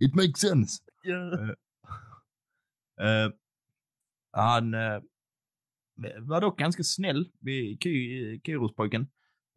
[0.00, 0.82] It makes sense.
[1.02, 1.54] Ja.
[3.06, 3.30] Eh,
[4.32, 5.00] han uh,
[6.20, 9.06] var dock ganska snäll vid Ky- Kyros-pojken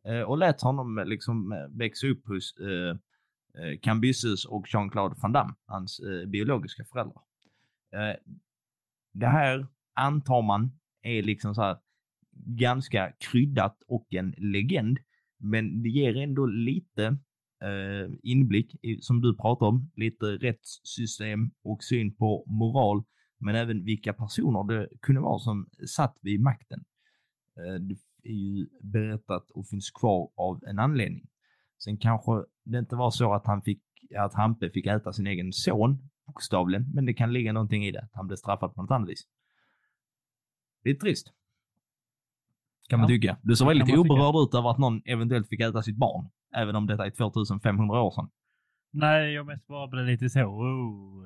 [0.06, 2.96] eh, och lät honom liksom växa upp hos uh,
[3.82, 7.22] Cambyses och Jean-Claude Van Damme, hans biologiska föräldrar.
[7.96, 8.16] Eh,
[9.14, 11.78] det här antar man är liksom så här
[12.46, 14.98] ganska kryddat och en legend,
[15.40, 17.06] men det ger ändå lite
[17.64, 23.04] eh, inblick i, som du pratar om, lite rättssystem och syn på moral,
[23.40, 26.84] men även vilka personer det kunde vara som satt vid makten.
[27.58, 31.28] Eh, det är ju berättat och finns kvar av en anledning.
[31.84, 32.32] Sen kanske
[32.64, 33.82] det inte var så att han fick,
[34.18, 38.08] att Hampe fick äta sin egen son, bokstavligen, men det kan ligga någonting i det,
[38.14, 39.24] han blev straffad på något annat vis.
[40.84, 41.28] Det är trist.
[42.90, 43.38] Kan man Ja, tycka.
[43.42, 46.76] Du ser väldigt man oberörd ut över att någon eventuellt fick äta sitt barn, även
[46.76, 48.30] om detta är 2500 år sedan.
[48.94, 51.26] Nej, jag mest bara blev lite så, oh,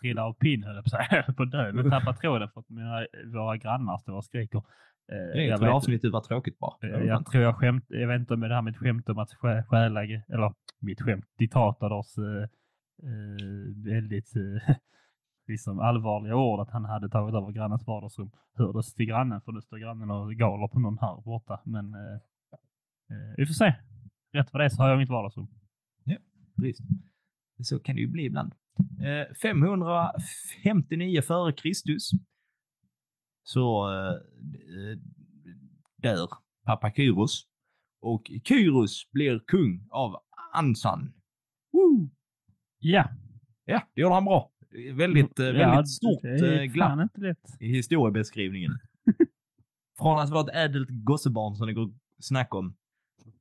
[0.00, 1.72] trilla av pinn höll jag på att säga, på dö.
[1.72, 4.58] Men tappa tråden för att mina, våra grannar står och skriker.
[4.58, 4.62] Eh,
[5.08, 6.88] Det är jag, ett vet, avsnittet var tråkigt bara.
[6.88, 9.18] eh, jag tror jag skämt, jag vet inte om det här med ett skämt om
[9.18, 12.48] att stjä- stjäla, eller mitt skämt, diktators eh, eh,
[13.02, 14.74] Eh, väldigt eh,
[15.46, 19.60] liksom allvarliga ord att han hade tagit över grannens vardagsrum hördes till grannen för nu
[19.60, 21.60] står grannen och galer på någon här borta.
[21.64, 22.14] Men eh,
[23.10, 23.74] eh, vi får se.
[24.32, 25.48] Rätt vad det är så har jag mitt vardagsrum.
[26.56, 26.80] Visst.
[27.62, 28.54] Så kan det ju bli ibland.
[29.00, 32.10] Eh, 559 före Kristus
[33.42, 34.98] så eh, eh,
[35.96, 36.28] dör
[36.64, 37.46] pappa Kyros
[38.00, 40.16] och Kyros blir kung av
[40.52, 41.12] Ansan.
[42.80, 43.08] Ja,
[43.64, 44.50] Ja, det gjorde han bra.
[44.94, 47.10] Väldigt, eh, väldigt Ja, stort det är eh, glapp
[47.60, 48.72] i historiebeskrivningen.
[49.98, 52.76] Från att vara ett ädelt gossebarn som det går snack om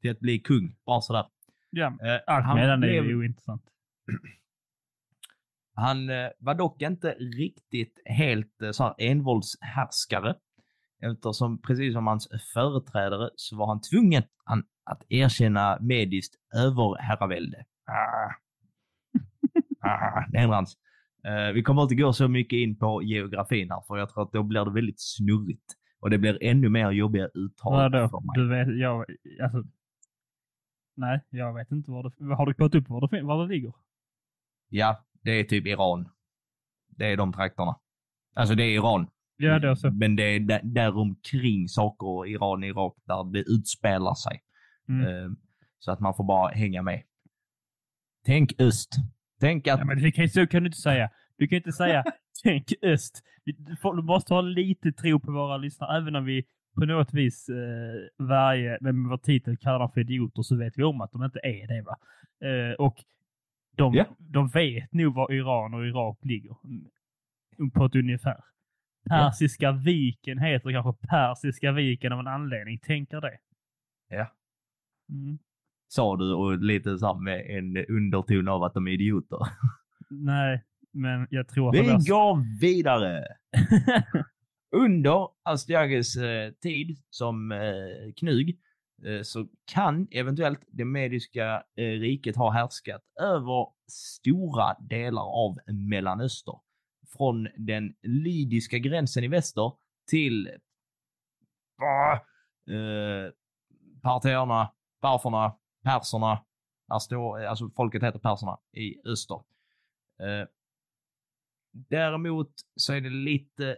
[0.02, 1.26] till att bli kung, bara sådär.
[1.70, 3.64] Ja, Eh, allt han är blev- ju ointressant.
[5.76, 10.36] Han eh, var dock inte riktigt helt eh, så här envåldshärskare.
[11.02, 17.66] Eftersom precis som hans företrädare så var han tvungen an, att erkänna mediskt överherravälde.
[17.86, 18.34] Ah.
[19.90, 20.78] Ah, det är hans.
[21.28, 24.32] Eh, vi kommer inte gå så mycket in på geografin här för jag tror att
[24.32, 25.74] då blir det väldigt snurrigt.
[26.00, 28.10] Och det blir ännu mer jobbiga uttal Vadå?
[28.10, 28.34] för mig.
[28.36, 29.06] Du vet, jag,
[29.44, 29.64] alltså.
[30.96, 32.36] Nej, jag vet inte var det...
[32.36, 33.74] Har du kollat upp var det, var det ligger?
[34.70, 36.10] Ja, det är typ Iran.
[36.88, 37.76] Det är de trakterna.
[38.36, 39.08] Alltså det är Iran.
[39.38, 39.92] Ja, det är så.
[39.92, 44.42] Men det är där, där omkring saker, Iran, Irak, där det utspelar sig.
[44.90, 45.06] Mm.
[45.26, 45.32] Eh,
[45.80, 47.04] Så att man får bara hänga med.
[48.26, 48.90] Tänk öst.
[49.40, 49.80] Tänk att...
[49.80, 51.10] Ja, men det kan, så kan du inte säga.
[51.38, 52.04] Du kan inte säga
[52.44, 53.24] tänk öst.
[53.46, 55.98] Du, måste ha lite tro på våra lyssnare.
[55.98, 60.42] Även om vi på något vis eh, varje, med vår titel kallar dem för idioter
[60.42, 61.82] så vet vi om att de inte är det.
[61.82, 61.98] va.
[62.50, 63.04] Eh, och
[63.76, 64.06] de, Ja.
[64.18, 66.56] de vet nog var Iran och Irak ligger.
[66.64, 68.44] Mm, På ett ungefär.
[69.10, 72.80] Persiska viken heter kanske Persiska viken av en anledning.
[72.80, 73.38] Tänker det.
[74.10, 74.28] Ja.
[75.10, 75.40] Mm.
[75.92, 79.40] Sa du och lite så med en underton av att de är idioter.
[80.10, 83.24] Nej, men jag tror att Vi är- går vidare.
[84.76, 88.60] Under Astiages eh, tid som eh, knug
[89.06, 96.54] eh, så kan eventuellt det mediska riket ha härskat över stora delar av Mellanöster.
[97.18, 99.72] Från den lydiska gränsen i väster
[100.10, 100.50] till
[101.82, 102.14] ah,
[102.74, 103.32] eh,
[104.02, 104.72] parterna,
[105.02, 105.56] parferna,
[105.90, 106.46] perserna.
[106.88, 109.44] Alltså folket heter perserna i öster.
[110.20, 110.48] Eh,
[111.72, 113.78] Däremot så är det lite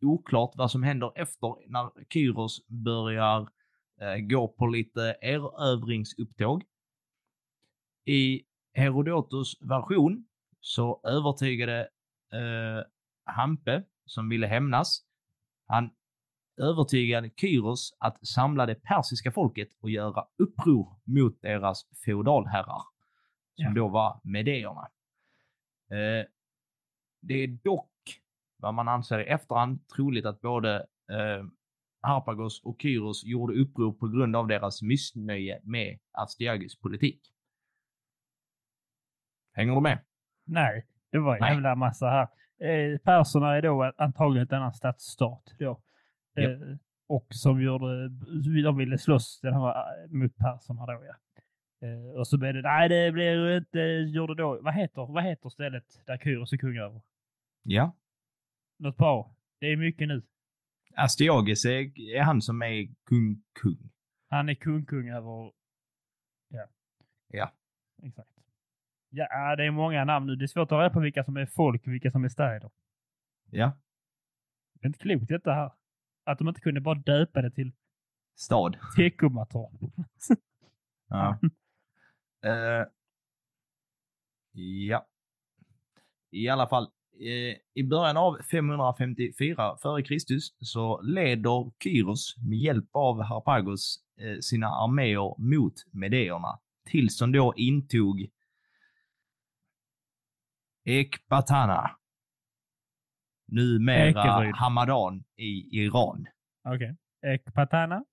[0.00, 3.48] oklart vad som händer efter när Kyros börjar
[4.00, 6.64] eh, gå på lite erövringsupptåg.
[8.04, 8.42] I
[8.74, 10.26] Herodotos version
[10.60, 11.80] så övertygade
[12.32, 12.84] eh,
[13.24, 15.04] Hampe, som ville hämnas,
[15.66, 15.90] han
[16.56, 22.82] övertygade Kyros att samla det persiska folket och göra uppror mot deras feodalherrar,
[23.54, 23.70] som Ja.
[23.74, 24.88] då var medéerna.
[25.90, 26.26] Eh,
[27.20, 27.88] det är dock
[28.56, 30.76] vad man anser i efterhand troligt att både
[31.10, 31.44] eh,
[32.00, 37.20] Harpagos och Kyros gjorde uppror på grund av deras missnöje med Astyages politik.
[39.52, 39.98] Hänger du med?
[40.44, 42.28] Nej, det var en jävla massa här.
[42.68, 45.82] Eh, perserna är då antagligen ett annat stadsstat då.
[46.36, 48.08] Eh, och som gjorde,
[48.62, 51.16] de ville slåss den här, eh, mot perserna då ja.
[51.88, 53.78] Eh, och så blev det, nej det blev inte,
[54.14, 57.00] gjorde då, vad heter, vad heter stället där Kyros är kung över?
[57.62, 57.96] Ja.
[58.78, 59.36] Något bra.
[59.60, 60.22] Det är mycket nu.
[60.94, 63.90] Astyages är, är han som är kung, kung.
[64.28, 65.52] Han är kung-kung över,
[66.48, 66.66] ja.
[67.28, 67.52] Ja.
[68.02, 68.28] Exakt.
[69.10, 70.36] Ja, det är många namn nu.
[70.36, 72.70] Det är svårt att reda på vilka som är folk och vilka som är städer.
[73.50, 73.78] Ja.
[74.74, 75.72] Det är inte klokt detta här.
[76.24, 77.72] Att de inte kunde bara döpa det till
[78.36, 78.76] Stad.
[78.96, 79.72] Teckomatorp.
[81.08, 81.38] Ja.
[82.44, 82.86] Eh,
[84.52, 85.06] ja.
[86.30, 86.84] I alla fall,
[87.20, 90.38] eh, i början av 554 f.Kr.
[90.64, 97.54] så leder Kyros med hjälp av Harpagos eh, sina arméer mot medéerna tills de då
[97.56, 98.28] intog
[100.84, 101.90] Ekbatana.
[103.52, 104.54] Numera Ekeryd.
[104.56, 106.26] Hamadan i Iran.
[106.64, 106.96] Okej.
[107.26, 108.04] Ekpatana.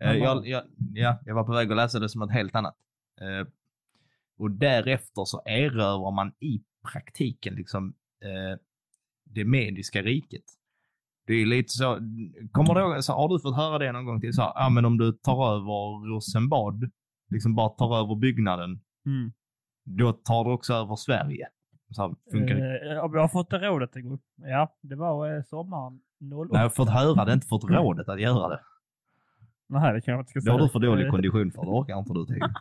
[0.00, 0.62] Eh, jag, jag,
[0.94, 2.76] ja, jag var på väg att läsa det som något helt annat.
[3.20, 3.48] Eh,
[4.38, 8.58] och därefter så erövrar man i praktiken liksom eh,
[9.24, 10.44] det mediska riket.
[11.26, 11.98] Det är lite så,
[12.52, 14.68] kommer du ihåg, så har du fått höra det någon gång till så här, ja
[14.68, 16.90] men om du tar över Rosenbad,
[17.30, 19.32] liksom bara tar över byggnaden, Mm.
[19.84, 21.48] då tar du också över Sverige.
[21.90, 23.00] Så här funkar det.
[23.00, 24.18] Om jag har fått det rådet en gång.
[24.36, 26.00] Ja, det var eh, sommaren
[26.34, 26.48] 08.
[26.52, 28.60] Nej, jag har fått höra det, inte fått rådet att göra det.
[29.68, 30.66] Nej, det kan jag inte ska Det har säga.
[30.66, 32.40] du för dålig Eh, kondition för, det orkar inte du till.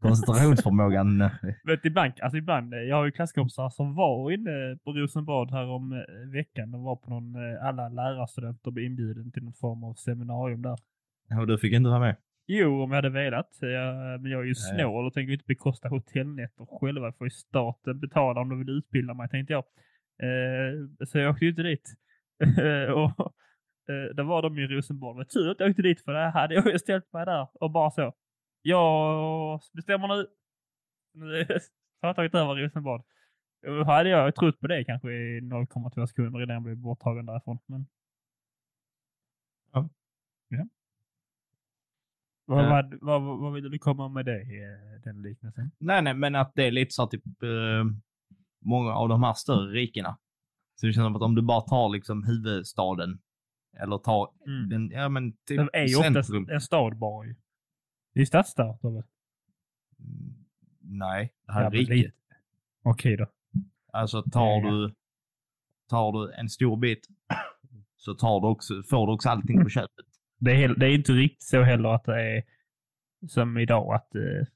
[0.00, 1.20] Koncentrationsförmågan.
[1.20, 1.30] eh,
[1.64, 6.04] Vet, ibland, alltså ibland, jag har ju klasskompisar som var inne på Rosenbad här om
[6.32, 6.70] veckan.
[6.70, 10.78] De var på någon, alla lärarstudenter blev inbjuden till någon form av seminarium där.
[11.40, 12.16] Och du fick inte vara med?
[12.46, 13.58] Jo, om jag hade velat.
[13.60, 17.12] Jag, men jag är ju snål och tänker inte bekosta hotellnätter själva.
[17.12, 19.64] får ju staten betala om de vill utbilda mig, tänkte jag.
[20.22, 21.94] Eh, så jag åkte ju inte dit.
[22.94, 23.34] och,
[23.94, 25.16] eh, då var de i Rosenbad.
[25.16, 27.70] Men tur att jag åkte dit för det hade jag ju ställt mig där och
[27.70, 28.14] bara så.
[28.62, 30.26] Jag bestämmer nu.
[31.14, 31.46] Nu
[32.00, 33.02] har jag tagit över Rosenbad.
[33.86, 37.58] Hade jag trott på det kanske i 0,2 sekunder innan jag blev borttagen därifrån.
[37.66, 37.86] Men...
[39.72, 39.88] Ja.
[40.48, 40.66] Ja.
[42.44, 45.70] Vad, vad, vad, vad ville du komma med det, eh, den liknelsen?
[45.78, 47.84] Nej, nej, men att det är lite så att typ eh,
[48.64, 50.18] många av de här större rikena.
[50.74, 53.18] Så det känns som att om du bara tar liksom huvudstaden
[53.76, 54.68] eller tar Mm.
[54.68, 56.48] den, ja men typ Det är ju oftast centrum.
[56.50, 57.34] en stad bara ju.
[58.14, 58.90] Det är stadsstad väl?
[58.92, 59.04] Mm,
[60.80, 62.14] Nej, det här är Ja, riket.
[62.82, 63.26] Okej då.
[63.92, 64.70] Alltså tar Ja.
[64.70, 64.94] du,
[65.88, 67.08] tar du en stor bit
[67.96, 70.06] så tar du också, får du också allting på köpet.
[70.44, 72.42] Det är, det är inte riktigt så heller att det är
[73.28, 74.46] som idag att eh,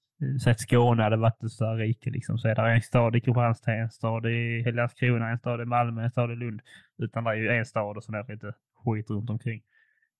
[0.40, 2.38] så att Skåne hade varit ett större rike liksom.
[2.38, 6.04] Så är det en stad i Kristianstad, en stad i Landskrona, en stad i Malmö,
[6.04, 6.60] en stad i Lund.
[6.98, 9.62] Utan det är ju en stad och så är det lite skit runt omkring.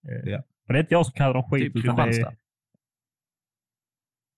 [0.09, 0.39] Eh, Ja.
[0.67, 1.75] Och det är inte jag som kallar dem skit.
[1.75, 2.37] Typ utan det är, Kristianstad.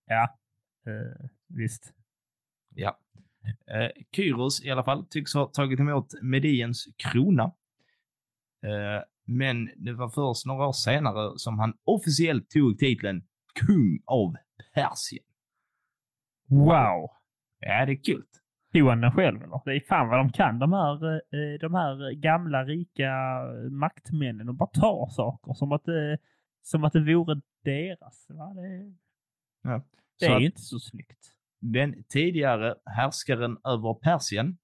[0.05, 0.37] ja,
[0.85, 1.93] eh, visst.
[2.75, 2.99] Ja.
[3.67, 7.43] Eh, Kyros i alla fall tycks ha tagit emot Mediens krona.
[8.63, 9.03] Eh,
[9.37, 13.21] men det var först några år senare som han officiellt tog titeln
[13.65, 14.35] kung av
[14.73, 15.23] Persien.
[16.49, 17.09] Wow!
[17.59, 18.23] Ja, det är kul.
[18.73, 19.61] Tog han den själv eller?
[19.65, 23.11] Det är fan vad de kan de här, eh, de här gamla rika
[23.71, 26.17] maktmännen och bara tar saker som att det,
[26.61, 28.25] som att det vore deras.
[28.29, 28.53] Va?
[28.53, 28.95] Det,
[29.63, 29.81] Ja.
[30.19, 31.33] det är ju inte så snyggt.
[31.61, 34.57] den tidigare härskaren över Persien,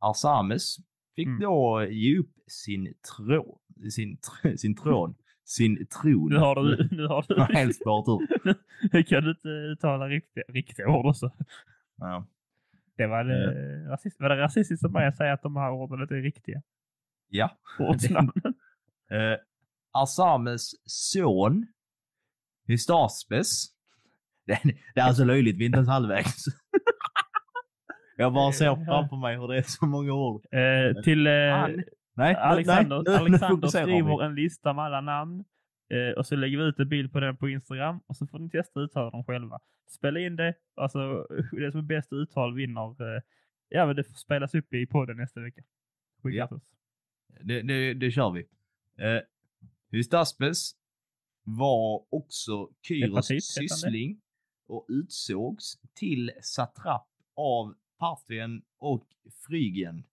[0.00, 0.76] Arsames,
[1.16, 1.40] fick Mm.
[1.40, 4.18] då ge upp sin, trå, sin,
[4.56, 6.28] sin tron, sin tron.
[6.28, 8.54] Nu har du, nu har du, helt spårat ur.
[8.92, 11.30] nu kan du inte uttala riktiga, riktiga ord också.
[11.96, 12.26] Ja.
[12.96, 16.02] Det var, det, rasist, var det rasistiskt av mig att säga att de här orden
[16.02, 16.62] inte är riktiga?
[17.28, 17.58] ja.
[17.78, 18.32] Ordsnamn.
[19.12, 19.36] Eh,
[19.92, 21.66] Arsames son,
[22.66, 23.66] Hystaspes.
[24.46, 24.60] Det,
[24.94, 26.44] det är alltså löjligt, vi är inte ens halvvägs.
[28.16, 30.46] Jag bara ser framför mig hur det är så många ord.
[30.54, 31.84] Eh, till eh, Han-
[32.20, 35.44] Nej, Alexander, nej, Alexander skriver en lista med alla namn
[35.90, 38.38] eh, och så lägger vi ut en bild på den på Instagram och så får
[38.38, 39.60] ni testa uttala dem själva.
[39.88, 40.98] Spela in det, alltså
[41.52, 43.16] det som är bäst uttal vinner.
[43.16, 43.22] Eh,
[43.68, 45.62] ja, men det får spelas upp i podden nästa vecka.
[46.22, 46.56] Skicka Ja.
[46.56, 46.74] oss.
[47.40, 48.40] Det, det, det kör vi.
[49.04, 49.20] Eh,
[49.90, 50.70] Hystaspes
[51.44, 54.20] var också Kyros syssling
[54.68, 59.06] och utsågs till satrap av Parthien och
[59.46, 60.04] Frygien.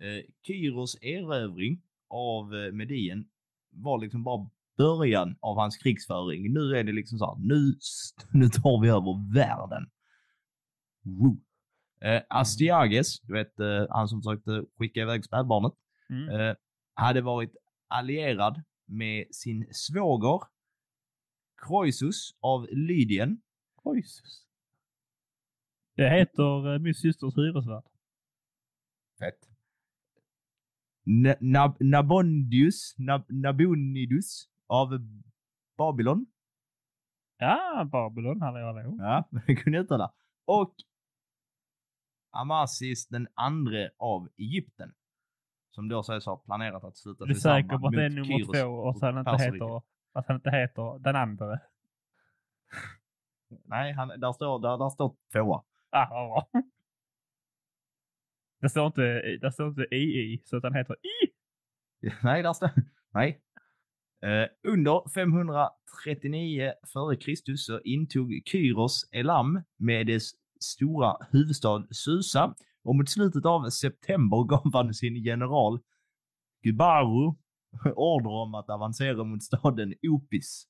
[0.00, 3.28] Eh, Kyros erövring av eh, Medien
[3.70, 6.52] var liksom bara början av hans krigsföring.
[6.52, 7.74] Nu är det liksom så här, nu,
[8.40, 9.90] nu tar vi över världen.
[11.02, 11.40] Woo.
[12.00, 15.72] Eh, Astyages, du vet eh, han som försökte skicka iväg spädbarnet,
[16.10, 16.28] Mm.
[16.40, 16.54] eh,
[16.94, 17.56] hade varit
[17.88, 20.40] allierad med sin svåger
[21.56, 23.40] Croesus av Lydien.
[23.82, 24.46] Croesus.
[25.96, 27.84] Det heter eh, min systers hyresvärd.
[29.18, 29.47] Fett.
[31.40, 34.88] Nab Nabondius, Nab Nabonidus av
[35.78, 36.26] Babylon.
[37.38, 38.96] Ja, Babylon, hallå hallå.
[38.98, 40.12] Ja, det kunde jag uttala.
[40.44, 40.74] Och
[42.30, 44.92] Amasis den andre av Egypten.
[45.70, 48.04] Som då sägs ha planerat att sluta Är du sig säker samman på att det
[48.04, 49.82] är mot nummer Kyros två och att han inte heter,
[50.12, 51.58] att han inte heter den andra?
[53.64, 55.62] Nej, han, där, står, där, där står tvåa.
[55.90, 56.62] Ah, vad bra.
[58.60, 59.02] Det står inte,
[59.40, 61.30] det står inte II, så att heter I.
[62.22, 62.70] Nej, där står...
[63.14, 63.40] Nej.
[64.22, 67.56] Eh, under 539 f.Kr.
[67.56, 70.30] så intog Kyros Elam med dess
[70.60, 72.54] stora huvudstad Susa
[72.84, 75.78] och mot slutet av september gav han sin general
[76.62, 77.34] Gubaru
[77.94, 80.66] order om att avancera mot staden Opis.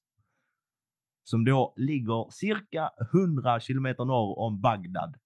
[1.24, 5.16] Som då ligger cirka 100 kilometer norr om Bagdad.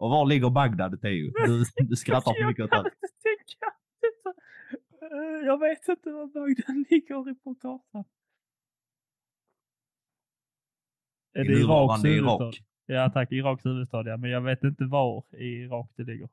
[0.00, 1.30] Och var ligger Bagdad, Teo?
[1.46, 3.66] Du, du skrattar för mycket åt tänka.
[5.02, 8.04] Eh, Jag vet inte var Bagdad ligger på kartan.
[11.32, 12.44] Är det Iraks huvudstad?
[12.44, 12.62] Irak.
[12.86, 14.16] Ja tack, Iraks huvudstad ja.
[14.16, 16.28] Men jag vet inte var i Irak det ligger.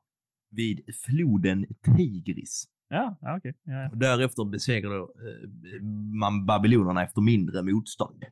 [0.50, 1.66] vid floden
[1.96, 2.64] Tigris.
[2.88, 3.54] Ja, ja okej.
[3.62, 3.90] Ja, ja.
[3.90, 5.82] Och därefter besegrade eh,
[6.20, 8.24] man babylonerna efter mindre motstånd.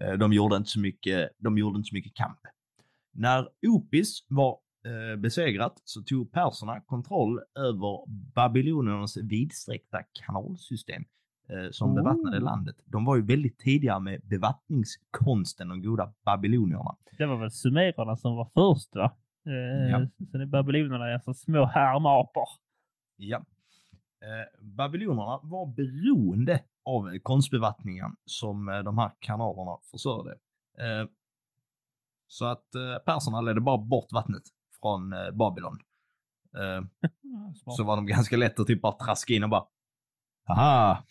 [0.00, 2.38] Eh, de, gjorde inte så mycket, de gjorde inte så mycket kamp.
[3.18, 8.04] När Opis var eh, besegrat så tog perserna kontroll över
[8.34, 11.04] babylonernas vidsträckta kanalsystem
[11.48, 11.94] eh, som Oh.
[11.94, 12.76] bevattnade landet.
[12.84, 16.96] De var ju väldigt tidiga med bevattningskonsten, de goda babylonierna.
[17.18, 19.16] Det var väl sumererna som var först va?
[19.46, 20.08] Eh, Ja.
[20.32, 22.48] Sen är babylonerna alltså små härmapor.
[23.16, 23.36] Ja.
[24.20, 30.36] Eh, babylonerna var beroende av konstbevattningen som eh, de här kanalerna försörjde.
[32.26, 34.42] Så att eh, perserna ledde bara bort vattnet
[34.80, 35.78] från eh, Babylon.
[36.56, 37.10] Eh,
[37.76, 39.66] så var de ganska lätt att typ bara traska in och bara
[40.44, 41.04] Haha!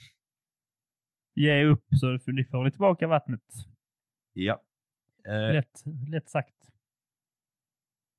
[1.36, 3.42] Ge upp så ni får ni tillbaka vattnet.
[4.34, 4.62] Ja.
[5.28, 6.56] Eh, Lätt, lätt sagt.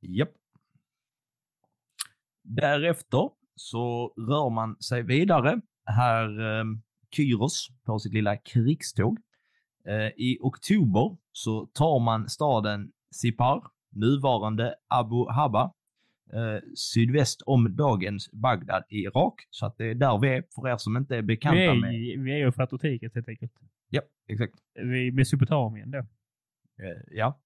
[0.00, 0.32] Japp.
[2.42, 5.60] Därefter så rör man sig vidare.
[5.84, 6.64] Här eh,
[7.10, 9.18] Kyros på sitt lilla krigståg.
[9.84, 15.72] Eh, I oktober så tar man staden Sipar, nuvarande Abu Haba,
[16.32, 19.34] eh, sydväst om dagens Bagdad i Irak.
[19.50, 21.74] Så att det är där vi är, för er som inte är bekanta Vi är,
[21.74, 22.24] med.
[22.24, 23.52] vi är ju Fratortiket helt enkelt.
[23.88, 24.54] Ja, exakt.
[24.74, 25.98] Vid Mesopotamien då.
[25.98, 27.40] Eh, ja.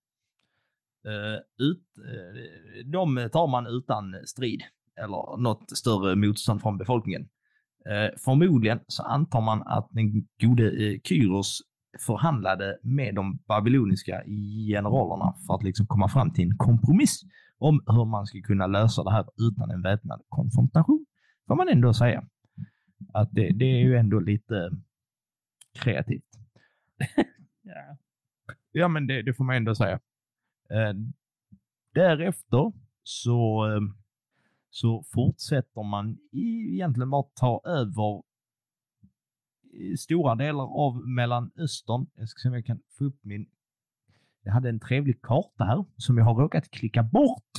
[1.07, 4.63] Eh, ut, eh, de tar man utan strid
[4.97, 7.29] eller något större motstånd från befolkningen.
[7.87, 11.63] Eh, förmodligen så antar man att den gode eh, Kyros
[11.99, 14.23] förhandlade med de babyloniska
[14.69, 17.23] generalerna för att liksom komma fram till en kompromiss
[17.59, 21.07] om hur man ska kunna lösa det här utan en väpnad konfrontation.
[21.47, 22.25] Får man ändå säga.
[23.13, 24.71] Att det, det är ju ändå lite
[25.73, 26.25] kreativt.
[27.63, 27.97] Ja.
[28.73, 30.01] Ja, men det, det får man ändå säga.
[30.71, 30.95] Eh,
[31.95, 32.73] därefter
[33.03, 33.81] så, eh,
[34.71, 38.23] så fortsätter man i, egentligen bara ta över
[39.99, 42.07] stora delar av Mellanöstern.
[42.15, 43.47] Jag ska se om jag kan få upp min...
[44.43, 47.53] Jag hade en trevlig karta här som jag har råkat klicka bort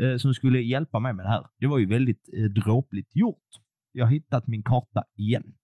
[0.00, 1.46] eh, som skulle hjälpa mig med det här.
[1.58, 3.46] Det var ju väldigt eh, dråpligt gjort.
[3.92, 5.54] Jag har hittat min karta igen.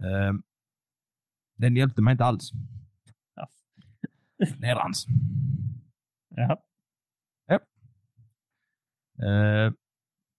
[0.00, 0.32] Eh,
[1.56, 2.50] den hjälpte mig inte alls.
[3.34, 3.48] Ja.
[4.58, 5.06] Nedrans.
[6.28, 6.56] Jaha.
[9.22, 9.72] Eh,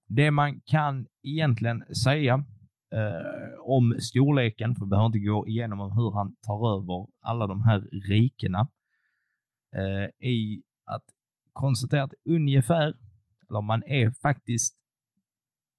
[0.07, 2.45] det man kan egentligen säga
[2.91, 7.47] eh, om storleken, för vi behöver inte gå igenom om hur han tar över alla
[7.47, 7.79] de här
[8.09, 8.59] rikena,
[9.75, 11.03] eh, är att
[11.53, 12.93] konstatera att ungefär,
[13.49, 14.77] eller man är faktiskt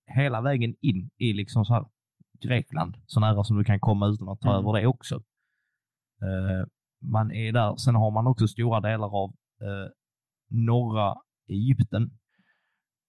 [0.07, 1.85] hela vägen in i liksom så här
[2.41, 4.61] Grekland, så nära som du kan komma utan att ta Mm.
[4.61, 5.15] över det också.
[6.23, 6.67] Eh,
[7.03, 7.77] man är där.
[7.77, 9.91] Sen har man också stora delar av eh,
[10.51, 11.15] norra
[11.49, 12.11] Egypten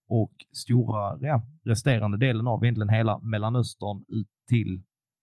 [0.08, 4.82] och stora, ja, resterande delen av egentligen hela Mellanöstern ut till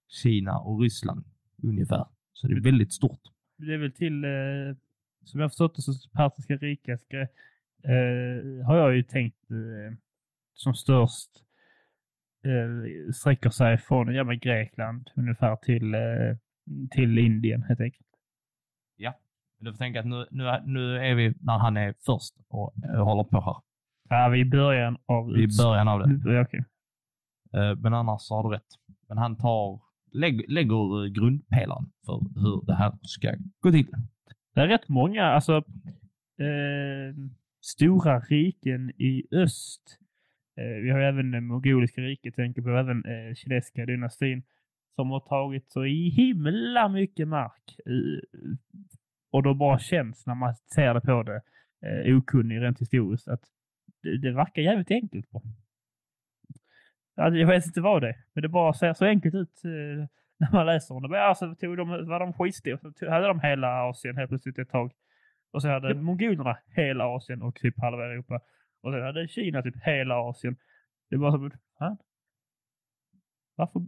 [0.09, 1.25] Kina och Ryssland
[1.63, 2.07] ungefär.
[2.33, 3.21] Så det är väldigt stort.
[3.57, 4.77] Det är väl till, eh,
[5.25, 9.97] som jag förstått det, så Persiska riket eh, har jag ju tänkt eh,
[10.55, 11.31] som störst
[12.45, 16.37] eh, sträcker sig från ja, Grekland ungefär till, eh,
[16.91, 18.07] till Indien helt enkelt.
[19.59, 22.35] Men du får tänka att nu, nu, är- nu är vi när han är först
[22.49, 23.57] och eh, håller på här.
[24.11, 25.39] Ja, vi är i början av...
[25.39, 26.33] I början av det.
[26.33, 26.65] Ja, okej.
[27.55, 28.69] Eh, Men annars så har du rätt.
[29.09, 29.81] Men han tar,
[30.13, 33.87] lägg, lägger eh, grundpelaren för hur det här ska gå till.
[34.55, 35.57] Det är rätt många, alltså
[36.39, 37.15] eh,
[37.61, 39.99] stora riken i öst.
[40.57, 44.43] Eh, vi har även det mongoliska riket, tänker på även eh, kinesiska dynastin
[44.95, 47.77] som har tagit så i himla mycket mark.
[47.87, 48.49] Eh,
[49.33, 51.41] och då bara känns när man ser det på det,
[51.87, 53.43] eh, okunnig rent historiskt, att
[54.03, 55.31] det, det verkar jävligt enkelt.
[55.31, 55.43] På.
[57.17, 59.71] Alltså, jag vet inte vad det är, men det bara ser så enkelt ut eh,
[60.39, 61.09] när man läser om det.
[61.09, 64.59] Men alltså, tog de, var de skitstora så tog- hade de hela Asien helt plötsligt
[64.59, 64.93] ett tag.
[65.53, 68.41] Och så hade mongolerna hela Asien och typ halva Europa.
[68.83, 70.57] Och sen hade Kina typ hela Asien.
[71.11, 71.97] Det var som, fan.
[73.55, 73.81] Varför?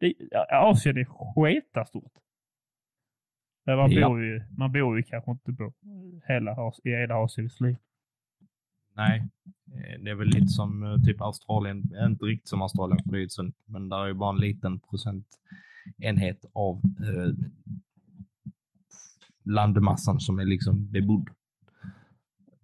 [0.00, 1.04] Det, ja, Asien är
[1.34, 2.12] skitastort.
[3.66, 4.08] Man Ja.
[4.08, 5.72] bor ju, man bor ju kanske inte på
[6.26, 7.78] hela, i hela Asien visserligen.
[8.96, 9.28] Nej,
[9.74, 11.82] eh, det är väl lite som eh, typ Australien.
[12.06, 14.40] Inte riktigt som Australien för det är ju sunt, men där är ju bara en
[14.40, 17.32] liten procentenhet av eh,
[19.44, 21.28] landmassan som är liksom bebodd.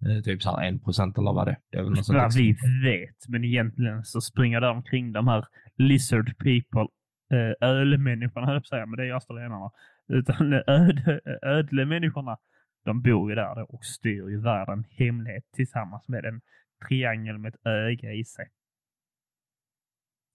[0.05, 1.57] Eh, typ så här en procent eller vad det är.
[1.71, 2.29] Det är väl något Ja, där.
[2.37, 2.51] vi
[2.89, 5.45] vet, men egentligen så springer det omkring de här
[5.77, 6.87] lizard people,
[7.33, 9.71] eh, ölmänniskorna höll jag på att säga, men det är ju australienarna.
[10.07, 12.37] Utan öd, ödlemänniskorna,
[12.83, 16.41] de bor ju där och styr ju världen hemlighet tillsammans med en
[16.87, 18.49] triangel med ett öga i sig.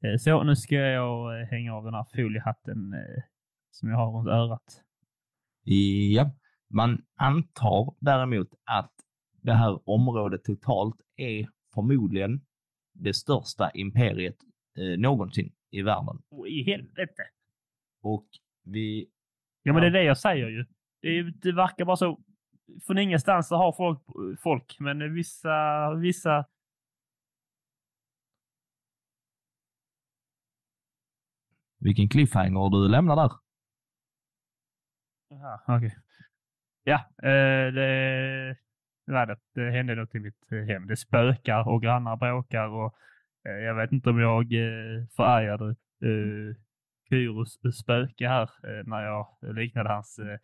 [0.04, 3.22] Eh, Så, nu ska jag eh, hänga av den här foliehatten eh,
[3.70, 4.84] som jag har runt örat.
[6.14, 6.30] Ja,
[6.70, 8.92] man antar däremot att
[9.42, 12.40] det här området totalt är förmodligen
[12.92, 14.36] det största imperiet
[14.78, 16.22] eh, någonsin i världen.
[16.30, 17.22] Och i helvete!
[18.02, 18.26] Och
[18.64, 19.06] vi...
[19.62, 20.64] Ja, men det är det jag säger ju.
[21.32, 22.20] Det verkar bara så.
[22.86, 24.00] Från ingenstans så har folk,
[24.42, 26.44] folk men vissa, vissa
[31.80, 33.32] Vilken cliffhanger du lämnar där.
[35.28, 35.96] Jaha, okej.
[36.84, 38.56] Ja, eh, det,
[39.06, 39.70] det det.
[39.70, 40.86] Hände något i mitt hem.
[40.86, 42.94] Det spökar och grannar bråkar och
[43.48, 45.68] eh, jag vet inte om jag eh, förargade
[46.02, 46.56] eh,
[47.08, 50.38] Kyros spöke här eh, när jag liknade hans, eh,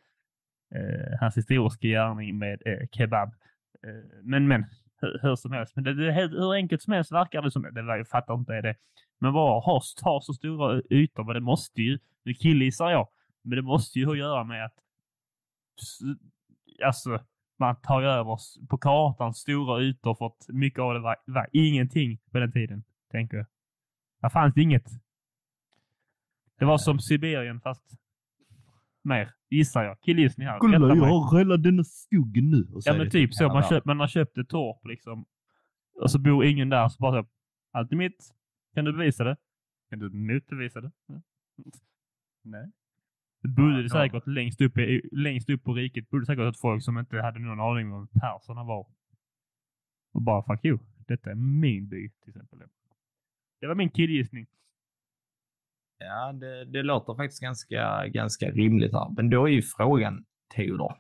[1.21, 3.29] hans historiska gärning med eh, kebab.
[3.87, 4.65] Eh, men, men,
[5.01, 5.77] hur, hur som helst.
[5.77, 7.63] Men det, det, hur enkelt som helst verkar det som.
[7.73, 8.77] Det var, jag fattar inte det.
[9.19, 11.25] Men vad har har så stora ytor?
[11.25, 13.09] Men det måste ju, nu killgissar jag,
[13.43, 14.79] men det måste ju ha att göra med att
[16.85, 17.21] alltså,
[17.59, 22.19] man tar över på kartan stora ytor för att mycket av det var, var ingenting
[22.31, 23.47] på den tiden, tänker jag.
[24.21, 24.87] Där fanns det inget.
[26.59, 28.04] Det var som Sibirien fast
[29.05, 30.01] mer, gissar jag.
[30.01, 30.59] Killgissning här.
[30.59, 32.69] Kolla, jag har hela denna skogen nu.
[32.75, 33.69] Och så Ja men typ så, man, världen.
[33.69, 35.25] köp, man har köpt ett torp liksom.
[36.03, 37.29] Och så bor ingen där, så bara så,
[37.73, 38.35] allt är mitt.
[38.75, 39.37] Kan du bevisa det?
[39.91, 40.93] Kan du motbevisa det?
[41.09, 41.23] Mm.
[42.43, 42.71] Nej.
[43.43, 46.83] Det bodde Ja, säkert längst upp, i, längst upp på riket, bodde säkert ett folk
[46.83, 48.87] som inte hade någon aning om vem perserna var.
[50.13, 52.59] Och bara fuck you, detta är min by till exempel.
[53.61, 54.47] Det var min killgissning.
[55.99, 59.11] Ja, det, det låter faktiskt ganska, ganska rimligt här.
[59.17, 60.25] Men då är ju frågan,
[60.55, 60.97] Theodor.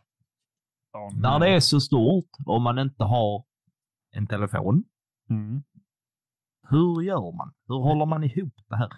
[0.92, 3.44] Ja, När det är så stort och man inte har
[4.16, 4.84] en telefon,
[5.30, 5.62] mm.
[6.68, 7.54] hur gör man?
[7.68, 8.90] Hur håller man ihop det här?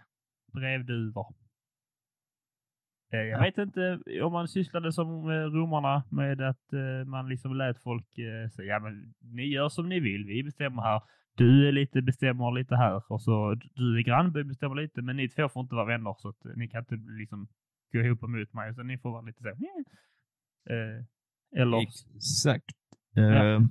[0.53, 1.35] brevduvor.
[3.13, 3.43] Eh, Jag Ja.
[3.43, 8.07] vet inte om man sysslade som eh, romarna med att eh, man liksom lät folk
[8.55, 11.03] säga ja men ni gör som ni vill, vi bestämmer här.
[11.37, 15.29] Du är lite, bestämmer lite här och så du är grannby bestämmer lite men ni
[15.29, 17.49] två får inte vara vänner så att eh, ni kan inte liksom
[17.93, 19.51] gå ihop mot mig så ni får vara lite så.
[20.71, 21.05] Eh,
[21.61, 22.77] eller Exakt.
[23.13, 23.57] Ja.
[23.57, 23.67] Uh,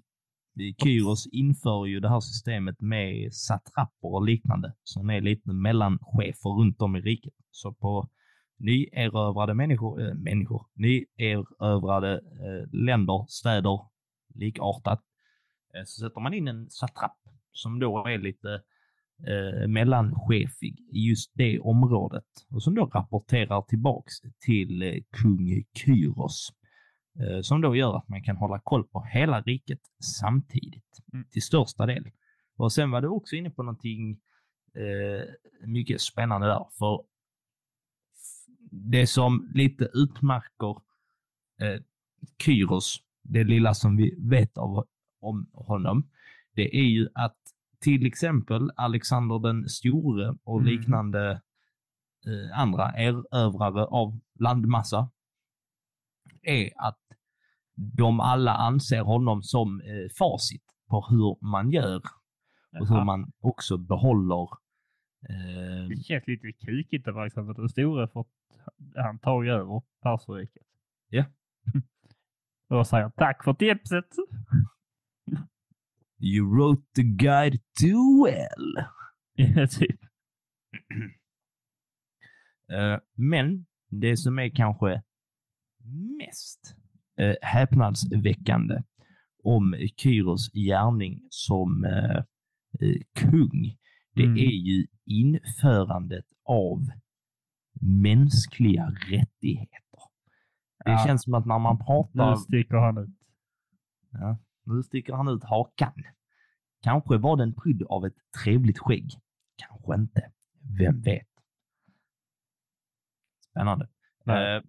[0.84, 6.82] Kyros inför ju det här systemet med satrapper och liknande som är lite mellanchefer runt
[6.82, 7.34] om i riket.
[7.51, 8.09] Så på
[8.57, 13.80] nyerövrade människor, äh, människor nyerövrade äh, länder, städer,
[14.34, 15.01] likartat,
[15.76, 17.18] eh, så sätter man in en satrapp
[17.56, 18.62] som då är lite
[19.28, 26.49] eh, mellanchefig i just det området och som då rapporterar tillbaks till eh, kung Kyros.
[27.20, 29.80] Eh, som då gör att man kan hålla koll på hela riket
[30.20, 30.84] samtidigt
[31.14, 31.26] Mm.
[31.32, 32.03] till största del.
[32.58, 34.12] Och sen var du också inne på någonting
[34.76, 35.24] eh,
[35.68, 37.03] mycket spännande där, för
[38.72, 40.76] det som lite utmärker
[41.62, 41.82] eh,
[42.43, 44.86] Kyros, det lilla som vi vet av,
[45.20, 46.10] om honom,
[46.56, 47.38] det är ju att
[47.80, 50.72] till exempel Alexander den store och Mm.
[50.72, 51.32] liknande
[52.28, 55.10] eh, andra erövrare av landmassa
[56.41, 56.99] är att
[57.76, 62.01] de alla anser honom som eh, facit på hur man gör
[62.80, 64.43] och hur man också behåller
[65.30, 68.28] eh, det känns lite kukigt av Alexander den store för att
[68.95, 70.64] han tar ju över Perserriket.
[71.10, 71.26] Ja.
[72.68, 74.06] Och säger tack för tipset.
[76.20, 78.86] You wrote the guide too well.
[79.36, 79.99] Ja, typ.
[82.72, 85.03] Eh, men det som är kanske
[86.18, 86.76] mest
[87.18, 88.84] eh, häpnadsväckande
[89.43, 92.24] om Kyros gärning som eh,
[93.16, 93.78] kung,
[94.16, 94.38] det Mm.
[94.38, 96.80] är ju införandet av
[97.82, 99.99] mänskliga rättigheter.
[100.86, 101.03] Det Ja.
[101.07, 102.32] känns som att när man pratar...
[102.32, 103.09] Nu sticker han ut.
[104.11, 105.93] Ja, nu sticker han ut hakan.
[106.84, 109.11] Kanske var den prydd av ett trevligt skägg.
[109.55, 110.32] Kanske inte.
[110.80, 111.28] Vem vet?
[113.51, 113.88] Spännande.
[114.24, 114.55] Nej.
[114.55, 114.63] Eh,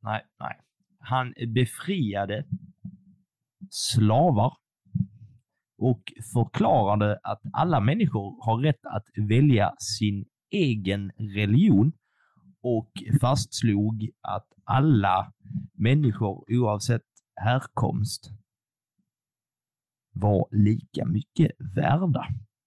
[0.00, 0.60] nej, nej.
[0.98, 2.44] Han befriade
[3.70, 4.56] slavar
[5.78, 11.92] och förklarade att alla människor har rätt att välja sin egen religion
[12.62, 12.90] och
[13.20, 15.32] fastslog att alla
[15.72, 17.02] människor oavsett
[17.40, 18.30] härkomst
[20.20, 22.26] var lika mycket värda.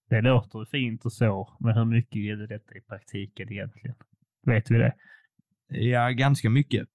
[0.10, 3.96] Det låter fint och så, men hur mycket det detta i praktiken egentligen?
[4.46, 4.94] Vet vi det?
[5.68, 6.88] Ja, ganska mycket.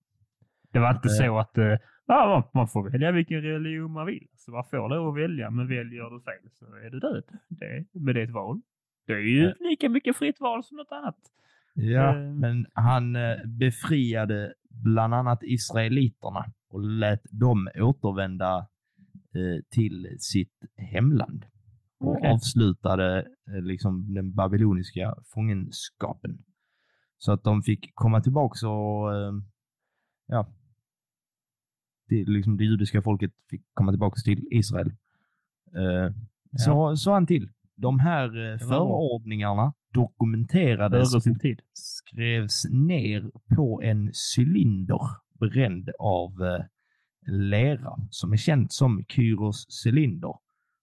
[0.72, 1.26] Det var inte Eh.
[1.26, 1.76] så att eh,
[2.06, 4.26] ja, man- får välja vilken religion man vill.
[4.36, 7.24] Så man får lov att välja, men väljer du fel så är du död.
[7.48, 8.60] Det, men det är ett val.
[9.06, 11.16] Det är ju lika mycket fritt val som något annat.
[11.74, 12.22] Ja, Eh.
[12.34, 13.16] men han
[13.58, 18.66] befriade bland annat israeliterna och lät dem återvända
[19.70, 21.44] till sitt hemland
[22.00, 22.30] och Okej.
[22.30, 23.18] avslutade
[23.48, 26.38] eh, liksom den babyloniska fångenskapen.
[27.18, 29.32] Så att de fick komma tillbaks och eh,
[30.26, 30.46] ja,
[32.08, 34.92] det, liksom det judiska folket fick komma tillbaks till Israel.
[35.76, 36.14] Eh,
[36.56, 37.50] Så så han till.
[37.76, 41.60] De här eh, förordningarna dokumenterades tid.
[41.72, 45.00] skrevs ner på en cylinder
[45.40, 46.64] bränd av eh,
[47.26, 50.34] lera som är känt som Kyros cylinder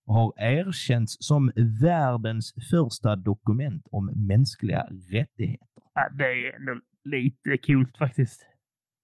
[0.05, 5.67] och har erkänts som världens första dokument om mänskliga rättigheter.
[5.93, 8.45] Ja, det är ändå lite coolt faktiskt.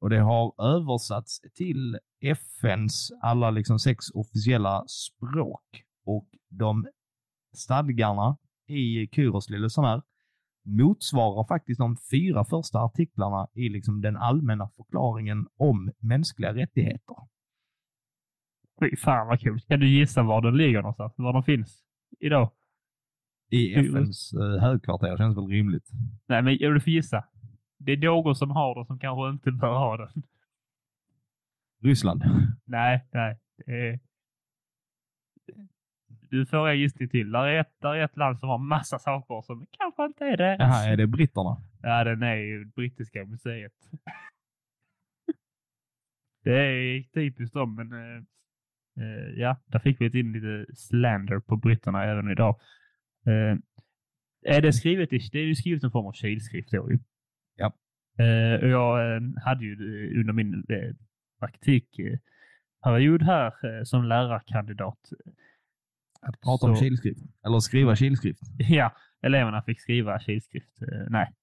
[0.01, 6.87] Och det har översatts till FNs alla liksom sex officiella språk och de
[7.53, 10.01] stadgarna i Kyros lilla sån här
[10.67, 17.15] motsvarar faktiskt de fyra första artiklarna i liksom den allmänna förklaringen om mänskliga rättigheter.
[18.79, 19.67] Fy fan vad coolt.
[19.67, 21.13] Kan du gissa var den ligger någonstans?
[21.17, 21.83] Var den finns
[22.19, 22.51] idag?
[23.49, 23.75] I.
[23.75, 25.89] FNs eh, högkvarter känns väl rimligt.
[26.27, 27.23] Nej, men jag vill få gissa.
[27.77, 30.23] Det är någon som har den som kanske inte bör ha den.
[31.83, 32.23] Ryssland.
[32.65, 33.39] Nej, nej.
[33.57, 33.99] Det är...
[36.29, 37.31] Du får en gissning till.
[37.31, 40.37] Där är, ett, där är ett land som har massa saker som kanske inte är
[40.37, 40.55] det.
[40.59, 41.57] Jaha, är det britterna?
[41.81, 43.73] Ja, den är ju brittiska museet.
[46.43, 48.23] det är typiskt dem, men eh,
[49.03, 52.59] eh, ja, där fick vi in lite slander på britterna även idag.
[53.25, 53.57] Eh,
[54.45, 56.99] är det skrivet i, det är ju skrivet en form av kilskrift då ju.
[57.55, 57.73] Ja.
[58.19, 59.75] Eh, jag eh, hade ju
[60.19, 60.93] under min eh,
[61.39, 64.99] praktikperiod här som lärarkandidat
[66.27, 67.21] Att prata om Så- kilskrift.
[67.45, 68.41] Eller skriva kilskrift.
[68.57, 70.81] Ja, eleverna fick skriva kilskrift.
[70.81, 71.33] Eh, nej,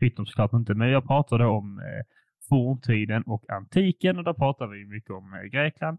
[0.00, 0.74] fick de såklart inte.
[0.74, 2.04] Men jag pratade om eh,
[2.48, 5.98] forntiden och antiken och då pratade vi mycket om eh, Grekland.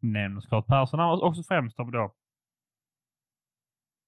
[0.00, 2.14] Nämner såklart perserna och också främst om då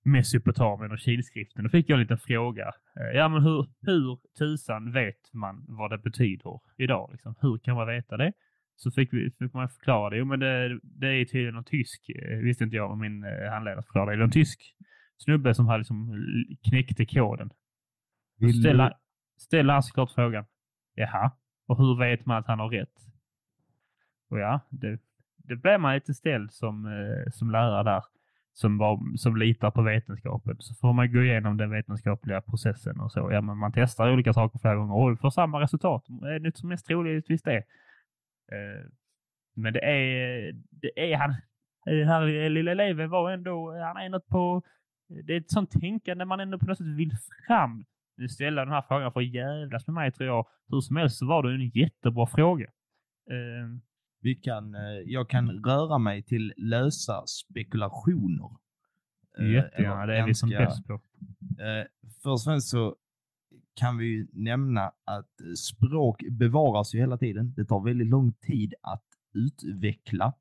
[0.04, 1.64] Mesopotamien och kilskriften.
[1.64, 2.72] Då fick jag en liten fråga.
[3.14, 7.08] Ja, men hur, hur tusan vet man vad det betyder idag?
[7.12, 7.34] Liksom?
[7.40, 8.32] Hur kan man veta det?
[8.76, 10.16] Så fick, vi, fick man förklara det.
[10.16, 13.50] Jo, men det, det är tydligen någon tysk, eh, visste inte jag, men min eh,
[13.52, 14.16] handledare förklarade det.
[14.16, 14.74] Det är en tysk
[15.16, 16.24] snubbe som hade liksom
[16.68, 17.50] knäckte koden.
[18.38, 18.94] Vill ställer, du-
[19.42, 20.44] ställer han såklart frågan.
[20.94, 21.30] Jaha,
[21.66, 22.98] och hur vet man att han har rätt?
[24.30, 24.98] Och ja, det,
[25.36, 28.02] det blev man lite ställd som, eh, som lärare där.
[28.56, 30.56] Som, var, som litar på vetenskapen.
[30.58, 33.28] Så får man gå igenom den vetenskapliga processen och så.
[33.32, 36.04] Ja, men man testar olika saker flera gånger och får samma resultat.
[36.08, 37.62] Det är nytt som mest troligtvis det.
[38.52, 38.86] Eh,
[39.56, 41.34] men det är, det är han.
[41.84, 44.62] Den här lilla eleven var ändå, han är något på,
[45.26, 47.12] det är ett sånt tänkande man ändå på något sätt vill
[47.46, 47.84] fram.
[48.16, 50.46] Nu ställa den här frågan för att jävlas med mig tror jag.
[50.68, 52.64] Hur som helst så var det en jättebra fråga.
[53.30, 53.78] Eh,
[54.20, 58.50] Vi kan, eh, jag kan röra mig till lösa spekulationer.
[59.38, 60.92] Eh, jättegärna, det är vi som bäst på.
[60.92, 61.86] Eh,
[62.22, 62.96] Först och främst så
[63.74, 67.54] kan vi nämna att språk bevaras ju hela tiden.
[67.56, 69.04] Det tar väldigt lång tid att
[69.34, 70.32] utveckla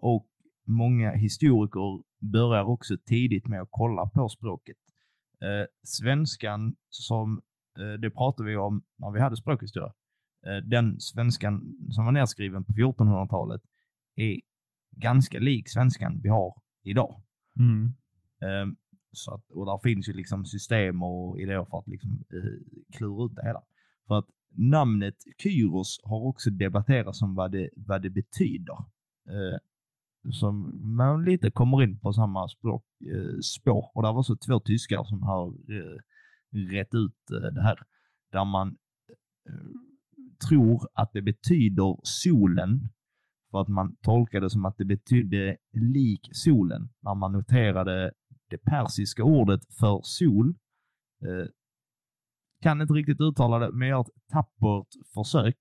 [0.00, 0.26] och
[0.66, 4.76] många historiker börjar också tidigt med att kolla på språket.
[5.42, 7.42] Eh, svenskan, som
[7.78, 9.92] eh, det pratade vi om när vi hade språkhistoria,
[10.46, 13.62] eh, den svenskan som var nedskriven på 1400-talet
[14.14, 14.40] är
[14.96, 17.22] ganska lik svenskan vi har idag.
[17.58, 17.94] Mm.
[19.14, 23.26] Så att, och där finns ju liksom system och idéer för att liksom, eh, klura
[23.26, 23.62] ut det hela.
[24.06, 28.76] För att namnet Kyros har också debatterats om vad det, vad det betyder.
[29.28, 29.58] Eh,
[30.32, 33.90] som man lite kommer in på samma språk, eh, spår.
[33.94, 35.98] Och det var så två tyskar som har eh,
[36.72, 37.78] rätt ut eh, det här.
[38.32, 38.68] Där man
[39.48, 39.54] eh,
[40.48, 42.88] tror att det betyder solen
[43.50, 48.12] för att man tolkade det som att det betydde lik solen när man noterade
[48.54, 50.48] det persiska ordet för sol.
[51.22, 51.46] Eh,
[52.62, 55.56] kan inte riktigt uttala det, men gör ett tappert försök.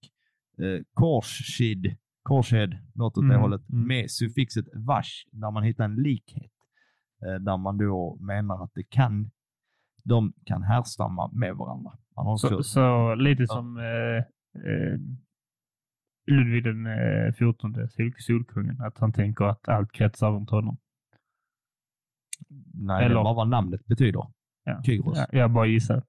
[0.58, 3.88] Eh, korshid, korshed, något åt det Mm, hållet, mm.
[3.88, 6.52] med suffixet vash, där man hittar en likhet.
[7.26, 9.32] Eh, där man då menar att det kan,
[10.04, 11.91] de kan härstamma med varandra.
[12.16, 14.18] Har också, Så, så lite som eh,
[14.72, 15.00] eh,
[16.28, 20.78] Ludvig den eh, 14, sol- Solkungen, att han tänker att allt kretsar runt honom.
[22.74, 24.24] Nej, det eller- är bara vad namnet betyder.
[24.64, 24.84] Ja.
[24.86, 25.18] Kyros.
[25.18, 26.04] Ja, jag bara gissar.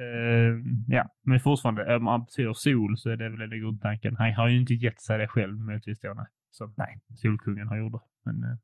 [0.00, 0.54] Eh,
[0.88, 4.16] ja, men fortfarande, om man betyder sol så är det väl den grundtanken.
[4.16, 6.26] Han har ju inte gett sig det själv möjligtvis då, nej.
[6.50, 8.00] Så nej, Solkungen har gjort det.
[8.30, 8.56] Men eh,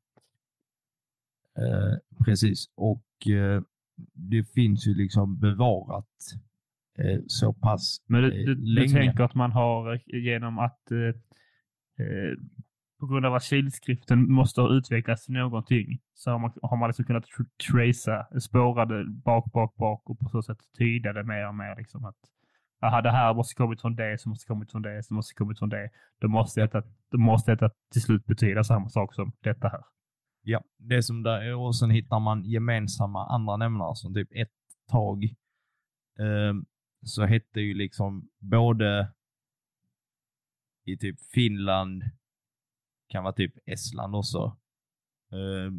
[1.57, 3.03] Eh, precis, och
[4.13, 6.07] det finns ju liksom bevarat
[7.27, 8.93] så pass Men du, du, du länge.
[8.93, 10.79] tänker att man har genom att
[12.99, 16.89] på grund av att kilskriften måste ha utvecklats till någonting så har man, har man
[16.89, 17.25] liksom kunnat
[17.71, 21.75] tracea, spåra det bak, bak, bak och på så sätt tyda det mer och mer.
[21.75, 22.15] Liksom att
[22.81, 25.59] aha, det här måste kommit från det, som måste kommit från det, som måste kommit
[25.59, 25.89] från det.
[26.21, 29.83] Då måste detta, då måste detta till slut betyda samma sak som detta här.
[30.41, 34.51] Ja, det som där är, och sen hittar man gemensamma andra nämnare som typ ett
[34.91, 35.23] tag
[36.19, 36.53] eh,
[37.01, 39.11] så hette ju liksom både
[40.85, 42.03] i typ Finland,
[43.15, 44.57] kan vara typ Estland också,
[45.31, 45.71] eh,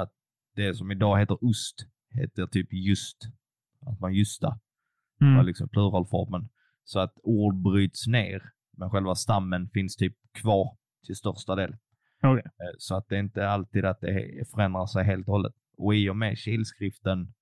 [0.00, 0.12] att
[0.54, 3.16] det som idag heter ost heter typ just,
[3.80, 4.58] att man justa.
[5.20, 5.36] Mm.
[5.36, 6.48] var liksom pluralformen.
[6.84, 8.42] Så att ord bryts ner,
[8.76, 10.76] men själva stammen finns typ kvar
[11.06, 11.76] till största del.
[12.22, 12.44] Okej.
[12.46, 15.52] Eh, Så att det är inte alltid att det förändrar sig helt och hållet.
[15.76, 17.34] Och i och med kilskriften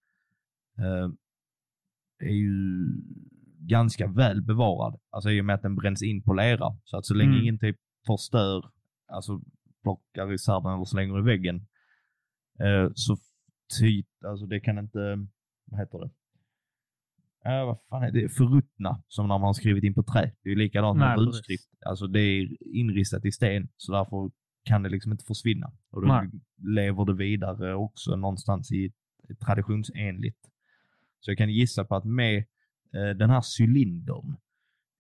[0.79, 1.09] eh,
[2.29, 2.53] är ju
[3.59, 5.01] ganska väl bevarad.
[5.11, 6.79] Alltså i och med att den bränns in på lera.
[6.85, 7.43] Så att så länge Mm.
[7.43, 7.77] ingen typ
[8.07, 8.71] förstör,
[9.11, 9.41] alltså
[9.83, 11.57] plockar isär den eller slänger i väggen,
[12.61, 13.17] eh, så
[13.81, 15.27] typ, alltså det kan inte,
[15.65, 16.11] vad heter det?
[17.45, 18.29] äh, vad fan är det?
[18.29, 20.33] Förruttna, som när man har skrivit in på trä.
[20.43, 21.69] Det är likadant med rutskrift.
[21.87, 24.31] Alltså det är inristat i sten, så därför
[24.65, 25.73] kan det liksom inte försvinna.
[25.91, 26.31] Och då Nej.
[26.75, 28.93] lever det vidare också någonstans i
[29.47, 30.39] traditionsenligt.
[31.21, 32.37] Så jag kan gissa på att med
[32.95, 34.37] eh, den här cylindern,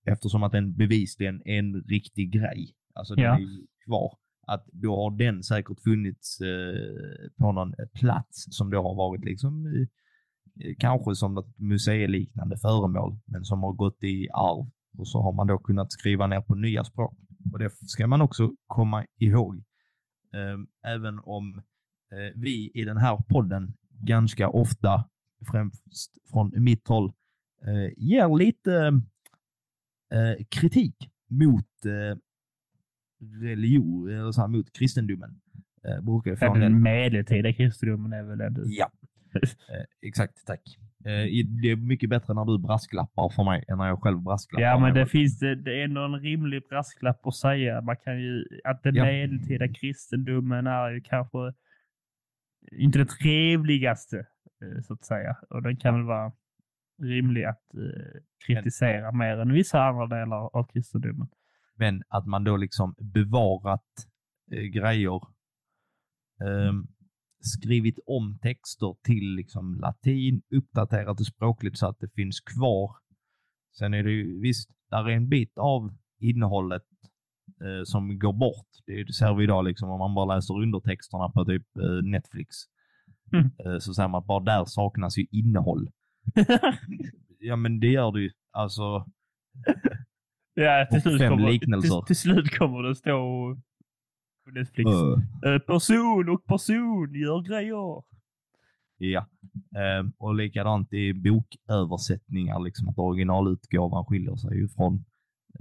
[0.06, 3.34] eftersom att den bevisligen är en riktig grej, alltså den Ja.
[3.36, 8.82] är ju kvar, att då har den säkert funnits eh, på någon plats som då
[8.82, 14.28] har varit liksom eh, eh, kanske som något museiliknande föremål, men som har gått i
[14.32, 14.70] arv.
[14.99, 17.18] Och så har man då kunnat skriva ner på nya språk.
[17.53, 19.57] Och det ska man också komma ihåg.
[20.34, 21.59] Eh, även om
[22.12, 25.05] eh, vi i den här podden ganska ofta,
[25.51, 27.12] främst från mitt håll,
[27.66, 29.01] eh, ger lite
[30.12, 30.97] eh, kritik
[31.28, 32.18] mot eh,
[33.21, 35.41] religion, eller så här, mot kristendomen.
[35.85, 38.62] Eh, brukar få Den medeltida kristendomen är väl ändå...
[38.64, 38.91] Ja,
[39.35, 40.47] eh, exakt.
[40.47, 40.61] Tack.
[41.05, 44.62] Eh, det är mycket bättre när du brasklappar för mig än när jag själv brasklappar.
[44.62, 47.81] Ja, men det finns det, det är ändå en rimlig brasklapp att säga.
[47.81, 49.05] Man kan ju, att den Ja.
[49.05, 51.39] medeltida kristendomen är ju kanske
[52.73, 54.18] inte det trevligaste,
[54.62, 55.37] eh, så att säga.
[55.51, 56.33] Och den kan väl vara
[57.03, 61.29] rimlig att eh, kritisera mer än vissa andra delar av kristendomen.
[61.81, 63.91] Men att man då liksom bevarat
[64.53, 65.20] eh, grejer,
[66.45, 66.87] ehm,
[67.41, 72.91] skrivit om texter till liksom latin, uppdaterat det språkligt så att det finns kvar.
[73.78, 76.89] Sen är det ju visst, där är en bit av innehållet
[77.64, 78.68] eh, som går bort.
[78.87, 82.49] Det ser vi idag liksom om man bara läser undertexterna på typ eh, Netflix.
[83.33, 83.51] Mm.
[83.64, 85.89] Eh, så säger man att bara där saknas ju innehåll.
[87.43, 88.31] Ja men det gör det ju.
[88.51, 89.07] Alltså,
[90.55, 93.11] ja, till slut, kommer, till, till slut kommer det stå
[94.44, 94.90] på Netflix.
[94.90, 95.59] uh.
[95.59, 98.03] Person och person gör grejer.
[99.03, 99.26] Ja,
[99.76, 105.05] ehm, och likadant i boköversättningar, liksom att originalutgåvan skiljer sig ju från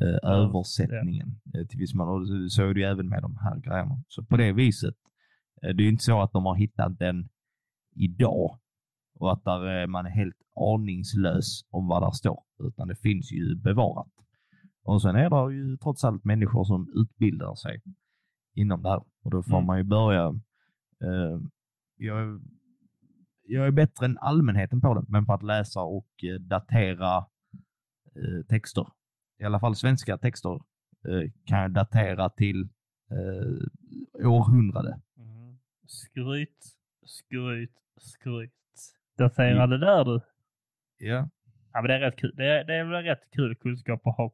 [0.02, 2.08] eh, översättningen eh, till viss mån.
[2.10, 4.04] Och så- är det ju även med de här grejerna.
[4.08, 4.96] Så på det viset,
[5.64, 7.30] eh, det är ju inte så att de har hittat den
[7.96, 8.60] idag
[9.20, 13.56] och att där, man är helt aningslös om vad där står, utan det finns ju
[13.56, 14.12] bevarat.
[14.90, 17.82] Och sen är det ju trots allt människor som utbildar sig
[18.56, 19.66] inom det här och då får Mm.
[19.68, 20.26] man ju börja
[21.04, 21.40] eh,
[21.98, 22.42] jag,
[23.44, 27.18] jag är bättre än allmänheten på det, men på att läsa och eh, datera
[28.16, 28.88] eh, texter.
[29.40, 30.54] I alla fall svenska texter
[31.08, 32.70] eh, kan jag datera till
[33.12, 35.00] eh, århundrade.
[35.18, 35.58] Mm.
[35.88, 36.66] Skryt,
[37.06, 38.52] skryt, skryt.
[39.18, 40.22] Daterade där du.
[40.98, 41.30] Ja.
[41.74, 42.34] Ja, men det är rätt kul.
[42.36, 44.32] Det är, det är väl rätt kul kunskap att ha.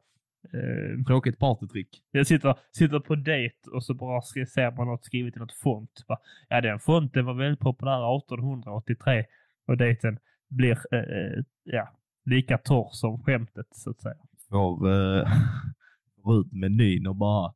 [0.54, 2.04] Eh, Tråkigt partytrick.
[2.12, 6.04] jag sitter, sitter på dejt och så bara ser man något skrivet i något font.
[6.08, 6.20] Bara,
[6.50, 9.26] ja, den fonten var väldigt populär 1883
[9.68, 10.18] och dejten
[10.50, 11.90] blir eh, eh, ja,
[12.26, 14.16] lika torr som skämtet så att säga.
[14.50, 14.78] Får
[16.24, 17.54] får ut menyn och bara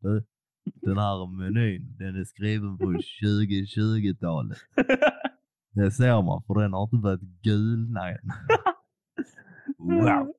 [0.00, 0.24] "Du,
[0.64, 4.58] den här menyn, den är skriven på 2020-talet.
[5.74, 8.30] Det ser man, för den har inte börjat gulna än.
[9.78, 10.34] Wow.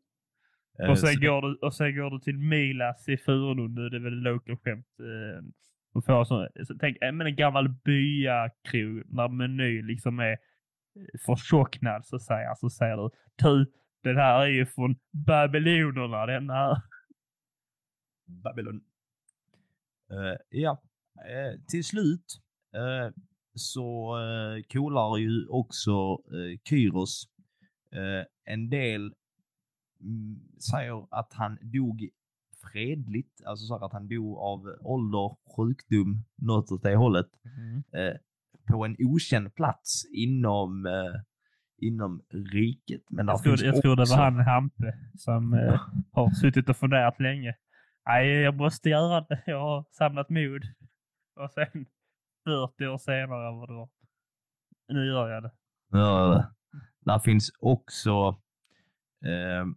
[0.84, 3.76] Eh, Och sen, går du, och sen går du till Milas i Furulund.
[3.76, 4.88] Nu är det väl local skämt.
[5.00, 5.46] Eh,
[5.94, 11.20] och får så, så tänk, eh, men en gammal byakrog när menyn liksom är eh,
[11.26, 13.72] förtjocknad så säger, så säger du du,
[14.04, 16.82] den här är ju från babylonerna den här.
[18.44, 18.82] Babylon.
[20.12, 20.82] Eh, ja,
[21.20, 22.26] Eh, till slut
[22.76, 23.12] eh,
[23.56, 27.28] så uh, kolar ju också uh, Kyros.
[27.92, 29.14] Eh, en del
[30.72, 32.10] säger att han dog
[32.72, 37.28] fredligt, alltså så att han dog av ålder, sjukdom, något åt det hållet,
[37.94, 38.18] eh,
[38.72, 41.22] på en okänd plats inom, eh,
[41.78, 43.02] inom riket.
[43.10, 45.82] Men Jag, tror, jag tror det var han Hampe som eh,
[46.12, 47.56] har suttit och funderat länge.
[48.06, 49.44] Nej, jag måste göra det.
[49.46, 50.64] Jag har samlat mod.
[51.36, 51.86] Och sen
[52.44, 53.90] 40 år senare var det.
[54.94, 55.52] Nu gör jag det.
[55.92, 56.46] Ja,
[57.06, 58.42] där finns också
[59.26, 59.76] ehm,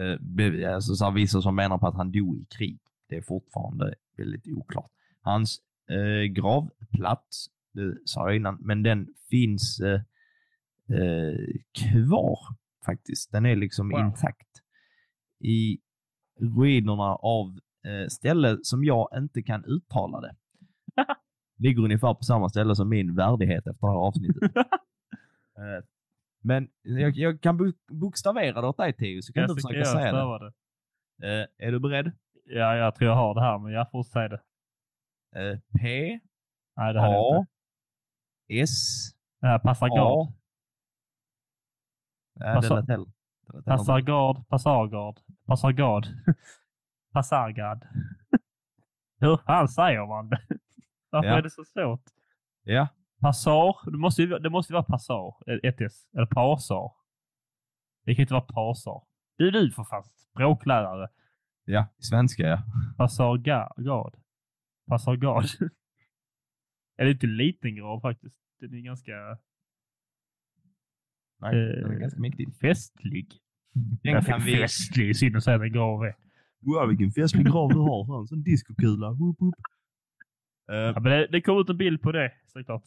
[0.00, 2.78] uh, alltså, så vissa som menar på att han dog i krig.
[3.08, 4.90] Det är fortfarande väldigt oklart.
[5.20, 5.58] Hans
[5.90, 10.00] eh, gravplats, det sa jag innan, men den finns eh,
[11.78, 12.38] kvar
[12.86, 13.32] faktiskt.
[13.32, 14.00] Den är liksom Wow.
[14.00, 14.48] intakt
[15.40, 15.78] i
[16.40, 17.58] ruinerna av
[18.08, 20.36] ställe som jag inte kan uttala det.
[21.58, 24.52] Ligger ungefär på samma ställe som min värdighet efter det här avsnittet.
[26.42, 29.74] Men jag, jag kan bo- bokstavera det åt dig Theo, så kan Jag du försöka
[29.78, 30.52] jag säga det.
[31.18, 31.42] det.
[31.42, 32.12] Eh, är du beredd?
[32.44, 34.40] Ja, jag tror jag har det här, men jag får säga det.
[35.36, 36.20] Eh, P,
[36.76, 37.46] Nej, det jag A,
[38.48, 38.62] inte.
[38.62, 38.70] S,
[39.44, 39.58] Uh.
[39.96, 40.32] Ja.
[42.34, 43.06] Ja, det Passa- lät heller.
[43.46, 43.76] det lät heller.
[43.78, 44.48] Passargard.
[44.48, 45.20] Passargard.
[45.46, 46.06] Passargard.
[47.12, 47.86] Passargard.
[49.20, 50.40] Hur fan säger man det?
[51.10, 51.36] Varför Ja.
[51.38, 52.02] är det så svårt?
[52.62, 52.88] Ja,
[53.22, 53.90] Passar.
[53.90, 55.34] Det måste ju, det måste ju vara passar.
[55.62, 56.06] Ett S.
[56.16, 56.92] Eller pasar.
[58.04, 59.02] Det kan inte vara pasar.
[59.36, 60.04] Du, du för fan.
[60.04, 61.08] Språklärare.
[61.64, 62.62] ja, i svenska ja.
[62.96, 64.14] Passargard.
[64.88, 65.44] Passargard.
[66.96, 68.36] Är det inte en liten grav faktiskt?
[68.60, 69.12] Den är ganska
[71.40, 72.56] Nej, den är Eh, ganska mäktig.
[72.60, 73.28] festlig.
[73.74, 74.56] Den Jag kan vi...
[74.56, 75.16] festlig.
[75.16, 76.16] Synd att säga att en grav är.
[76.60, 78.20] Wow, vilken festlig grav du har.
[78.20, 78.44] En sån.
[79.18, 79.54] Woop, woop.
[80.70, 82.84] Eh, Ja, men det, det kommer ut en bild på det såklart.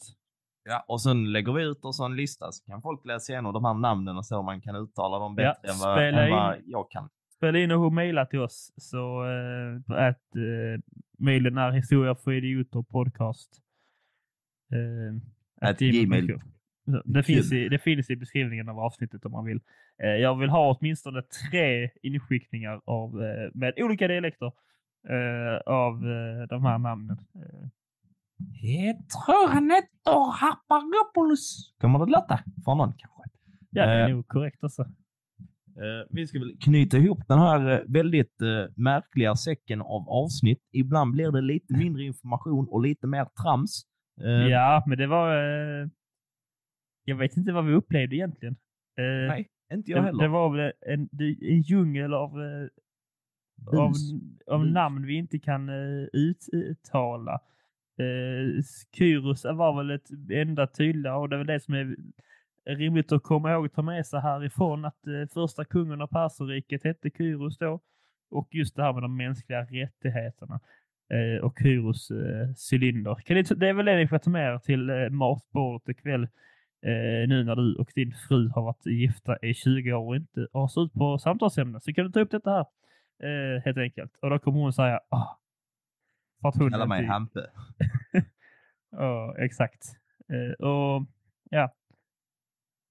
[0.68, 3.64] Ja, och sen lägger vi ut oss en lista så kan folk läsa igenom de
[3.64, 6.90] här namnen och så man kan uttala dem Ja, bättre än, vad, än vad jag
[6.90, 7.08] kan.
[7.36, 8.72] Spela in och mejla till oss.
[8.76, 9.24] Så
[9.86, 10.80] på att eh,
[11.18, 13.50] mejlen är historia för idioter podcast.
[14.72, 16.40] Eh, At gmail.
[17.04, 19.60] Det finns, i, det finns i beskrivningen av avsnittet om man vill.
[20.02, 24.52] Eh, jag vill ha åtminstone tre inskickningar av, eh, med olika dialekter
[25.08, 26.00] eh, av
[26.48, 27.16] de här namnen.
[28.40, 31.74] Eh, Jag tror han heter Harpagopoulos.
[31.80, 32.38] Kommer det låta?
[32.64, 33.22] För någon kanske.
[33.70, 34.82] ja, det är Eh, nog korrekt alltså.
[34.82, 40.62] Eh, vi ska väl knyta ihop den här eh, väldigt eh, märkliga säcken av avsnitt.
[40.72, 43.82] Ibland blir det lite mindre information och lite mer trams.
[44.20, 45.36] Eh, Ja, men det var...
[45.82, 45.88] Eh,
[47.04, 48.56] jag vet inte vad vi upplevde egentligen.
[48.98, 50.22] Eh, Nej, inte jag det, heller.
[50.22, 51.08] det var väl en,
[51.40, 52.68] en djungel av, eh,
[53.80, 53.92] av,
[54.46, 56.06] av namn vi inte kan eh,
[56.52, 57.40] uttala.
[57.98, 58.62] Eh,
[58.96, 61.96] Kyros var väl ett enda tydliga och det är väl det som är
[62.66, 66.84] rimligt att komma ihåg och ta med sig härifrån att eh, första kungen av Perserriket
[66.84, 67.80] hette Kyros då.
[68.30, 70.60] Och just det här med de mänskliga rättigheterna
[71.10, 73.14] eh, och Kyros eh, cylinder.
[73.14, 76.22] Kan ni, det är väl det ni får ta med er till eh, matbordet ikväll
[76.82, 80.46] eh, nu när du och din fru har varit gifta i 20 år och inte
[80.52, 81.80] har slut på samtalsämnen.
[81.80, 82.66] Så kan du ta upp detta här
[83.22, 84.16] eh, helt enkelt.
[84.22, 85.38] Och då kommer hon säga ah,
[86.52, 87.50] för att Kalla mig Hampe.
[88.90, 89.84] Ja, exakt.
[90.28, 91.06] Eh, och
[91.50, 91.74] ja.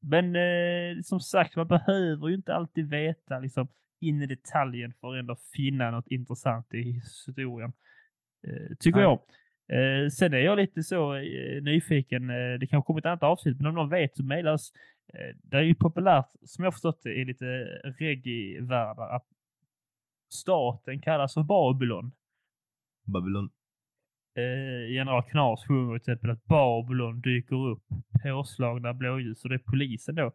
[0.01, 3.67] Men eh, som sagt, man behöver ju inte alltid veta liksom,
[3.99, 7.73] in i detaljen för att ändå finna något intressant i historien.
[8.47, 9.03] Eh, tycker Nej.
[9.03, 9.19] jag.
[9.67, 12.29] Eh, sen är jag lite så eh, nyfiken.
[12.29, 14.71] Eh, det kanske kommer ett annat avsnitt, men om någon vet så mejlas.
[15.13, 17.45] Eh, det är ju populärt, som jag förstått det, i lite
[17.83, 19.25] reggae-världar att
[20.33, 22.11] staten kallas för Babylon
[23.05, 23.49] Babylon.
[24.35, 27.83] eh, general Knas sjunger till exempel att Babylon dyker upp
[28.23, 30.25] påslagna blåljus och det är polisen då.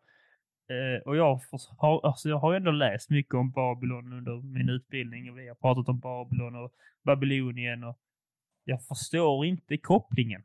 [0.71, 1.41] Eh, och jag
[1.79, 5.55] har, alltså jag har ändå läst mycket om Babylon under min utbildning och vi har
[5.55, 7.99] pratat om Babylon och Babylonien och
[8.65, 10.43] jag förstår inte kopplingen.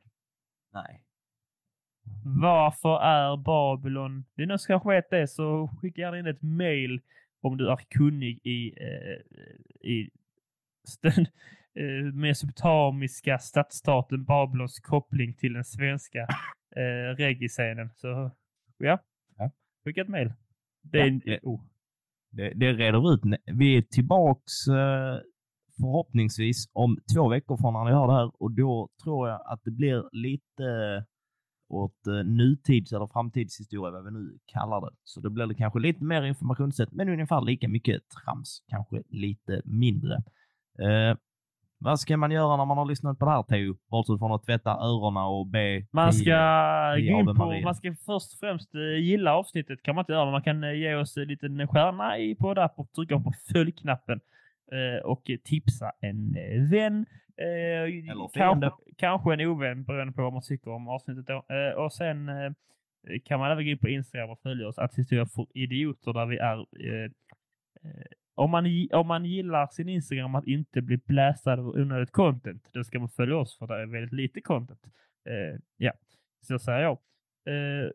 [0.74, 1.02] Nej.
[2.42, 4.26] Varför är Babylon...
[4.36, 7.02] Det är någon som vet det så skicka gärna in ett mail
[7.42, 9.20] om du är kunnig i, eh,
[9.90, 10.10] i
[11.80, 16.20] eh, mesopotamiska stadsstaten Babylons koppling till den svenska
[16.76, 17.90] eh, reggae-scenen.
[17.96, 18.32] Så
[18.78, 19.00] ja,
[19.38, 19.52] Ja.
[19.86, 20.34] skicka ett mail.
[20.84, 21.62] Det är, Ja, det- oh.
[22.32, 23.22] Det, det reder ut.
[23.46, 25.18] Vi är tillbaks eh,
[25.80, 29.62] förhoppningsvis om två veckor från när ni hör det här och då tror jag att
[29.64, 31.06] det blir lite
[31.70, 34.96] åt eh, nutids eller framtidshistoria, vad vi nu kallar det.
[35.04, 39.62] Så då blir det kanske lite mer informationssätt, men ungefär lika mycket trams, kanske lite
[39.66, 40.16] mindre.
[40.80, 41.18] Eh,
[41.78, 43.76] vad ska man göra när man har lyssnat på det här, Teo?
[43.90, 46.32] Bortsett från att tvätta öronen och be Man ska
[46.98, 47.64] i gå in på, Maria.
[47.64, 50.64] man ska först och främst eh, gilla avsnittet kan man inte göra, men man kan
[50.64, 54.20] eh, ge oss en liten stjärna i på där och trycka på följ-knappen
[54.72, 56.34] eh, och tipsa en
[56.72, 57.06] vän.
[57.38, 61.44] Eller kanske, kanske en ovän beroende på vad man tycker om avsnittet då.
[61.84, 62.30] Och sen
[63.26, 66.26] kan man även gå in på Instagram och följa oss, att historia för idioter, där
[66.26, 66.66] vi är
[68.36, 72.84] om man, om man gillar sin Instagram att inte bli bläsad av onödigt content, då
[72.84, 74.86] ska man följa oss för det är väldigt lite content.
[75.30, 75.94] Eh, ja,
[76.42, 76.98] så säger jag.
[77.48, 77.92] Eh,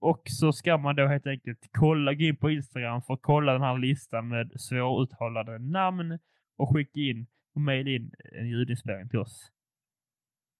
[0.00, 3.52] och så ska man då helt enkelt kolla, gå in på Instagram för att kolla
[3.52, 6.18] den här listan med svåruttalade namn
[6.56, 9.52] och skicka in och mejla in en ljudinspelning till oss.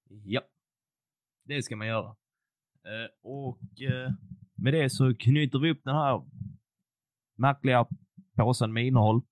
[0.08, 0.40] Ja,
[1.44, 2.16] det ska man göra.
[2.84, 4.10] Eh, och eh,
[4.54, 6.22] med det så knyter vi upp den här
[7.36, 7.86] märkliga
[8.44, 9.22] påsen med innehåll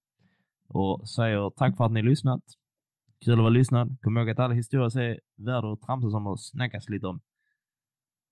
[0.69, 2.43] och säger tack för att ni lyssnat.
[3.25, 3.97] Kul att vara lyssnad.
[4.03, 7.21] Kom ihåg att alla historier är värda att tramsas om och snackas lite om.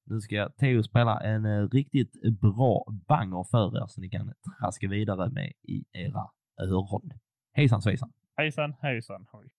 [0.05, 4.89] Nu ska Theo spela en eh, riktigt bra banger för er så ni kan traska
[4.89, 7.11] vidare med i era öron.
[7.53, 8.13] Hejsan svejsan!
[8.37, 9.56] Hejsan, hejsan, hoj.